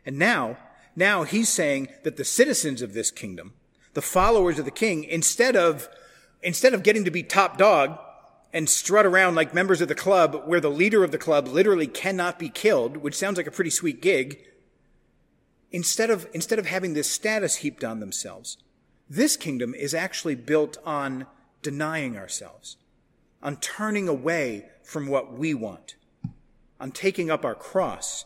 And 0.05 0.19
now, 0.19 0.59
now 0.95 1.25
he's 1.25 1.49
saying 1.49 1.89
that 2.05 2.17
the 2.17 2.25
citizens 2.25 2.83
of 2.83 2.95
this 2.95 3.11
kingdom, 3.11 3.55
the 3.95 4.03
followers 4.03 4.59
of 4.59 4.65
the 4.65 4.71
king, 4.71 5.05
instead 5.05 5.57
of, 5.57 5.89
instead 6.43 6.75
of 6.75 6.83
getting 6.83 7.05
to 7.05 7.11
be 7.11 7.23
top 7.23 7.59
dog 7.59 7.99
and 8.53 8.69
strut 8.69 9.05
around 9.05 9.35
like 9.35 9.53
members 9.53 9.81
of 9.81 9.89
the 9.89 9.95
club 9.95 10.43
where 10.47 10.61
the 10.61 10.71
leader 10.71 11.05
of 11.05 11.11
the 11.11 11.19
club 11.19 11.49
literally 11.49 11.87
cannot 11.87 12.39
be 12.39 12.49
killed, 12.49 12.99
which 12.99 13.17
sounds 13.17 13.37
like 13.37 13.47
a 13.47 13.51
pretty 13.51 13.71
sweet 13.71 14.01
gig, 14.01 14.39
instead 15.77 16.09
of, 16.09 16.27
instead 16.33 16.59
of 16.59 16.65
having 16.65 16.95
this 16.95 17.11
status 17.11 17.57
heaped 17.57 17.85
on 17.85 18.01
themselves, 18.01 18.57
this 19.11 19.37
kingdom 19.37 19.75
is 19.75 19.93
actually 19.93 20.35
built 20.35 20.79
on 20.87 21.27
denying 21.61 22.17
ourselves, 22.17 22.79
on 23.43 23.59
turning 23.59 24.09
away 24.09 24.65
from 24.83 25.07
what 25.07 25.35
we 25.35 25.53
want, 25.53 25.95
on 26.81 26.91
taking 26.91 27.31
up 27.31 27.45
our 27.45 27.55
cross, 27.55 28.25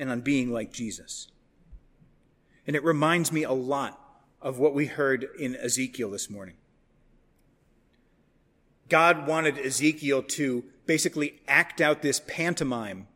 and 0.00 0.10
on 0.10 0.20
being 0.20 0.50
like 0.50 0.72
Jesus. 0.72 1.28
And 2.66 2.74
it 2.74 2.82
reminds 2.82 3.30
me 3.30 3.44
a 3.44 3.52
lot 3.52 4.00
of 4.42 4.58
what 4.58 4.74
we 4.74 4.86
heard 4.86 5.28
in 5.38 5.54
Ezekiel 5.54 6.10
this 6.10 6.28
morning. 6.28 6.56
God 8.88 9.28
wanted 9.28 9.58
Ezekiel 9.58 10.24
to 10.24 10.64
basically 10.86 11.40
act 11.46 11.80
out 11.80 12.02
this 12.02 12.20
pantomime 12.26 13.06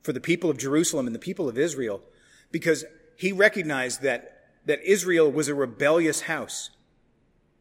for 0.00 0.14
the 0.14 0.20
people 0.20 0.48
of 0.48 0.56
Jerusalem 0.56 1.06
and 1.06 1.14
the 1.14 1.20
people 1.20 1.46
of 1.46 1.58
Israel 1.58 2.00
because 2.50 2.86
he 3.22 3.30
recognized 3.30 4.02
that, 4.02 4.48
that 4.66 4.82
Israel 4.82 5.30
was 5.30 5.46
a 5.46 5.54
rebellious 5.54 6.22
house. 6.22 6.70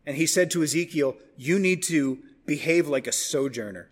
And 0.08 0.18
he 0.18 0.26
said 0.26 0.50
to 0.50 0.64
Ezekiel, 0.64 1.18
you 1.38 1.60
need 1.60 1.84
to 1.84 2.18
behave 2.48 2.88
like 2.88 3.06
a 3.06 3.12
sojourner. 3.12 3.92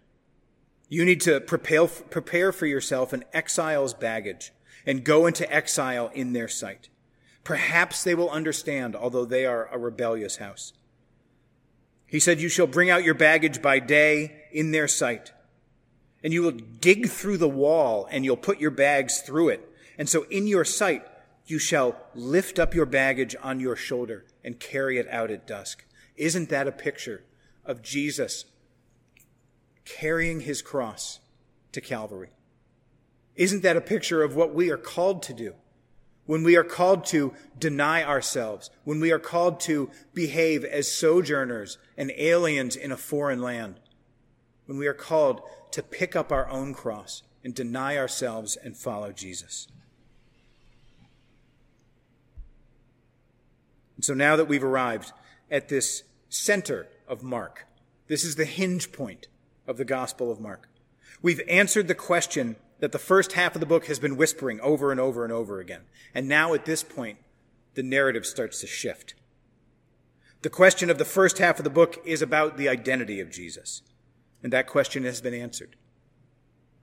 You 0.88 1.06
need 1.06 1.22
to 1.22 1.40
prepare, 1.40 1.86
prepare 1.86 2.52
for 2.52 2.66
yourself 2.66 3.14
an 3.14 3.24
exile's 3.34 3.94
baggage 3.94 4.52
and 4.84 5.04
go 5.04 5.28
into 5.28 5.48
exile 5.54 6.10
in 6.16 6.34
their 6.34 6.48
sight. 6.48 6.90
Perhaps 7.44 8.04
they 8.04 8.16
will 8.16 8.32
understand, 8.32 8.96
although 8.96 9.26
they 9.26 9.46
are 9.46 9.68
a 9.72 9.78
rebellious 9.78 10.38
house. 10.38 10.74
He 12.08 12.20
said, 12.20 12.42
You 12.42 12.50
shall 12.50 12.66
bring 12.66 12.90
out 12.90 13.04
your 13.04 13.14
baggage 13.14 13.62
by 13.62 13.78
day 13.78 14.46
in 14.52 14.72
their 14.72 14.88
sight. 14.88 15.34
And 16.24 16.34
you 16.34 16.42
will 16.42 16.58
dig 16.80 17.10
through 17.10 17.38
the 17.38 17.48
wall 17.48 18.08
and 18.10 18.26
you'll 18.26 18.38
put 18.38 18.60
your 18.60 18.72
bags 18.72 19.22
through 19.22 19.50
it. 19.50 19.72
And 20.00 20.10
so 20.10 20.24
in 20.32 20.48
your 20.48 20.66
sight, 20.66 21.06
you 21.50 21.60
shall 21.60 21.96
lift 22.14 22.60
up 22.60 22.74
your 22.76 22.86
baggage 22.86 23.36
on 23.42 23.60
your 23.60 23.76
shoulder 23.76 24.26
and 24.44 24.60
carry 24.60 24.98
it 24.98 25.08
out 25.10 25.32
at 25.32 25.48
dusk. 25.48 25.86
Isn't 26.16 26.50
that 26.50 26.68
a 26.68 26.72
picture 26.72 27.24
of 27.66 27.82
Jesus 27.82 28.46
carrying 29.86 30.42
his 30.42 30.62
cross 30.62 31.20
to 31.72 31.82
Calvary? 31.82 32.30
Isn't 33.36 33.64
that 33.64 33.78
a 33.78 33.82
picture 33.82 34.22
of 34.22 34.36
what 34.36 34.54
we 34.54 34.70
are 34.70 34.78
called 34.78 35.24
to 35.24 35.34
do? 35.34 35.54
when 36.30 36.44
we 36.44 36.56
are 36.56 36.64
called 36.64 37.04
to 37.06 37.34
deny 37.58 38.04
ourselves, 38.04 38.70
when 38.84 39.00
we 39.00 39.12
are 39.12 39.18
called 39.18 39.60
to 39.60 39.90
behave 40.14 40.64
as 40.64 40.88
sojourners 40.88 41.80
and 41.98 42.12
aliens 42.18 42.76
in 42.76 42.92
a 42.92 42.98
foreign 42.98 43.42
land, 43.42 43.80
when 44.68 44.78
we 44.78 44.86
are 44.86 44.94
called 44.94 45.42
to 45.72 45.82
pick 45.82 46.16
up 46.16 46.32
our 46.32 46.48
own 46.52 46.72
cross 46.72 47.24
and 47.44 47.56
deny 47.56 47.98
ourselves 47.98 48.56
and 48.56 48.78
follow 48.78 49.12
Jesus. 49.12 49.68
And 54.00 54.06
so 54.06 54.14
now 54.14 54.38
that 54.38 54.48
we've 54.48 54.64
arrived 54.64 55.12
at 55.52 55.68
this 55.68 56.04
center 56.30 56.88
of 57.06 57.22
Mark, 57.22 57.66
this 58.08 58.24
is 58.24 58.38
the 58.38 58.46
hinge 58.46 58.94
point 58.94 59.28
of 59.68 59.76
the 59.76 59.84
Gospel 59.84 60.32
of 60.32 60.40
Mark. 60.40 60.70
We've 61.22 61.42
answered 61.50 61.90
the 61.90 61.96
question 61.96 62.56
that 62.80 62.94
the 62.94 62.98
first 62.98 63.34
half 63.34 63.56
of 63.56 63.60
the 63.60 63.66
book 63.66 63.88
has 63.88 64.00
been 64.00 64.16
whispering 64.16 64.62
over 64.62 64.92
and 64.92 65.02
over 65.02 65.26
and 65.26 65.34
over 65.34 65.60
again. 65.60 65.82
And 66.16 66.30
now 66.30 66.54
at 66.54 66.64
this 66.64 66.82
point, 66.82 67.18
the 67.74 67.84
narrative 67.84 68.26
starts 68.26 68.62
to 68.62 68.68
shift. 68.68 69.16
The 70.44 70.50
question 70.50 70.90
of 70.90 70.98
the 70.98 71.04
first 71.04 71.40
half 71.40 71.58
of 71.58 71.66
the 71.66 71.70
book 71.70 72.02
is 72.06 72.22
about 72.22 72.56
the 72.56 72.70
identity 72.70 73.20
of 73.20 73.30
Jesus. 73.30 73.82
And 74.42 74.54
that 74.54 74.66
question 74.66 75.04
has 75.04 75.20
been 75.20 75.34
answered. 75.34 75.76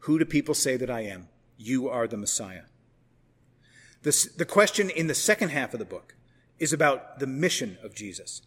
Who 0.01 0.19
do 0.19 0.27
people 0.27 0.53
say 0.53 0.77
that 0.77 0.91
I 0.91 1.01
am? 1.01 1.29
You 1.57 1.89
are 1.89 2.07
the 2.07 2.19
Messiah. 2.19 2.65
The, 4.03 4.29
the 4.37 4.45
question 4.45 4.91
in 4.91 5.07
the 5.07 5.15
second 5.15 5.49
half 5.49 5.73
of 5.73 5.79
the 5.79 5.87
book 5.87 6.13
is 6.59 6.73
about 6.73 7.19
the 7.19 7.27
mission 7.27 7.79
of 7.83 7.95
Jesus. 7.95 8.43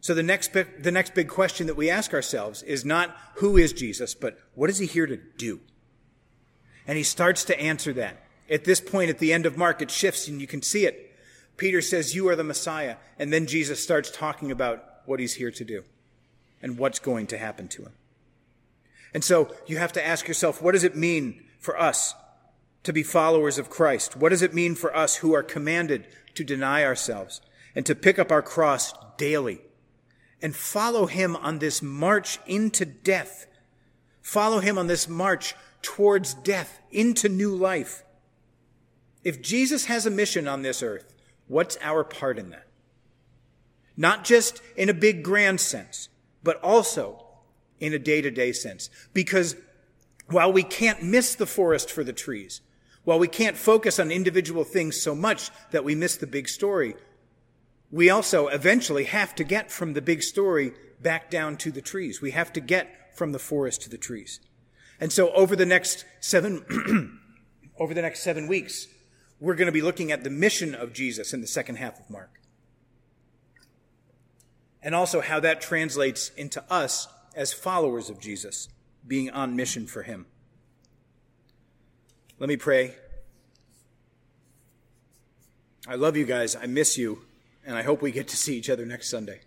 So 0.00 0.14
the 0.14 0.22
next, 0.22 0.52
the 0.52 0.92
next 0.92 1.14
big 1.14 1.28
question 1.28 1.66
that 1.66 1.76
we 1.76 1.88
ask 1.88 2.12
ourselves 2.12 2.62
is 2.62 2.84
not 2.84 3.16
who 3.36 3.56
is 3.56 3.72
Jesus, 3.72 4.14
but 4.14 4.38
what 4.54 4.68
is 4.68 4.78
he 4.78 4.86
here 4.86 5.06
to 5.06 5.16
do? 5.16 5.60
And 6.86 6.98
he 6.98 7.04
starts 7.04 7.44
to 7.44 7.58
answer 7.58 7.92
that. 7.94 8.22
At 8.50 8.64
this 8.64 8.80
point, 8.80 9.08
at 9.08 9.18
the 9.18 9.32
end 9.32 9.46
of 9.46 9.56
Mark, 9.56 9.80
it 9.80 9.90
shifts 9.90 10.28
and 10.28 10.40
you 10.40 10.46
can 10.46 10.60
see 10.60 10.84
it. 10.84 11.16
Peter 11.56 11.80
says, 11.80 12.14
You 12.14 12.28
are 12.28 12.36
the 12.36 12.44
Messiah. 12.44 12.96
And 13.18 13.32
then 13.32 13.46
Jesus 13.46 13.82
starts 13.82 14.10
talking 14.10 14.50
about 14.50 14.84
what 15.06 15.20
he's 15.20 15.34
here 15.34 15.50
to 15.52 15.64
do 15.64 15.84
and 16.60 16.78
what's 16.78 16.98
going 16.98 17.26
to 17.28 17.38
happen 17.38 17.68
to 17.68 17.82
him. 17.82 17.92
And 19.14 19.22
so 19.22 19.54
you 19.66 19.78
have 19.78 19.92
to 19.92 20.06
ask 20.06 20.26
yourself, 20.26 20.60
what 20.60 20.72
does 20.72 20.84
it 20.84 20.96
mean 20.96 21.44
for 21.58 21.80
us 21.80 22.14
to 22.82 22.92
be 22.92 23.02
followers 23.02 23.58
of 23.58 23.70
Christ? 23.70 24.16
What 24.16 24.30
does 24.30 24.42
it 24.42 24.52
mean 24.52 24.74
for 24.74 24.94
us 24.94 25.16
who 25.16 25.34
are 25.34 25.42
commanded 25.42 26.06
to 26.34 26.44
deny 26.44 26.84
ourselves 26.84 27.40
and 27.74 27.84
to 27.86 27.94
pick 27.94 28.18
up 28.18 28.30
our 28.30 28.42
cross 28.42 28.94
daily 29.16 29.60
and 30.42 30.54
follow 30.54 31.06
him 31.06 31.36
on 31.36 31.58
this 31.58 31.82
march 31.82 32.38
into 32.46 32.84
death? 32.84 33.46
Follow 34.22 34.60
him 34.60 34.78
on 34.78 34.86
this 34.86 35.08
march 35.08 35.54
towards 35.82 36.34
death 36.34 36.80
into 36.90 37.28
new 37.28 37.54
life. 37.54 38.04
If 39.22 39.40
Jesus 39.40 39.86
has 39.86 40.06
a 40.06 40.10
mission 40.10 40.46
on 40.48 40.62
this 40.62 40.82
earth, 40.82 41.14
what's 41.46 41.78
our 41.80 42.04
part 42.04 42.38
in 42.38 42.50
that? 42.50 42.66
Not 43.96 44.24
just 44.24 44.62
in 44.76 44.88
a 44.88 44.94
big 44.94 45.22
grand 45.22 45.60
sense, 45.60 46.08
but 46.42 46.60
also 46.62 47.24
in 47.78 47.92
a 47.92 47.98
day 47.98 48.20
to 48.20 48.30
day 48.30 48.52
sense. 48.52 48.90
Because 49.12 49.56
while 50.28 50.52
we 50.52 50.62
can't 50.62 51.02
miss 51.02 51.34
the 51.34 51.46
forest 51.46 51.90
for 51.90 52.02
the 52.04 52.12
trees, 52.12 52.60
while 53.04 53.18
we 53.18 53.28
can't 53.28 53.56
focus 53.56 53.98
on 53.98 54.10
individual 54.10 54.64
things 54.64 55.00
so 55.00 55.14
much 55.14 55.50
that 55.70 55.84
we 55.84 55.94
miss 55.94 56.16
the 56.16 56.26
big 56.26 56.48
story, 56.48 56.96
we 57.90 58.10
also 58.10 58.48
eventually 58.48 59.04
have 59.04 59.34
to 59.36 59.44
get 59.44 59.70
from 59.70 59.92
the 59.92 60.02
big 60.02 60.22
story 60.22 60.72
back 61.00 61.30
down 61.30 61.56
to 61.58 61.70
the 61.70 61.82
trees. 61.82 62.20
We 62.20 62.32
have 62.32 62.52
to 62.54 62.60
get 62.60 63.16
from 63.16 63.32
the 63.32 63.38
forest 63.38 63.82
to 63.82 63.90
the 63.90 63.98
trees. 63.98 64.40
And 64.98 65.12
so 65.12 65.32
over 65.32 65.54
the 65.54 65.66
next 65.66 66.04
seven, 66.20 67.20
over 67.78 67.94
the 67.94 68.02
next 68.02 68.20
seven 68.20 68.48
weeks, 68.48 68.88
we're 69.38 69.54
going 69.54 69.66
to 69.66 69.72
be 69.72 69.82
looking 69.82 70.10
at 70.10 70.24
the 70.24 70.30
mission 70.30 70.74
of 70.74 70.92
Jesus 70.92 71.32
in 71.32 71.40
the 71.40 71.46
second 71.46 71.76
half 71.76 72.00
of 72.00 72.08
Mark. 72.08 72.40
And 74.82 74.94
also 74.94 75.20
how 75.20 75.40
that 75.40 75.60
translates 75.60 76.30
into 76.30 76.64
us 76.70 77.08
as 77.34 77.52
followers 77.52 78.10
of 78.10 78.20
Jesus, 78.20 78.68
being 79.06 79.30
on 79.30 79.56
mission 79.56 79.86
for 79.86 80.02
him. 80.02 80.26
Let 82.38 82.48
me 82.48 82.56
pray. 82.56 82.94
I 85.86 85.94
love 85.94 86.16
you 86.16 86.24
guys. 86.24 86.56
I 86.56 86.66
miss 86.66 86.98
you. 86.98 87.22
And 87.66 87.76
I 87.76 87.82
hope 87.82 88.02
we 88.02 88.12
get 88.12 88.28
to 88.28 88.36
see 88.36 88.58
each 88.58 88.68
other 88.68 88.84
next 88.84 89.08
Sunday. 89.08 89.40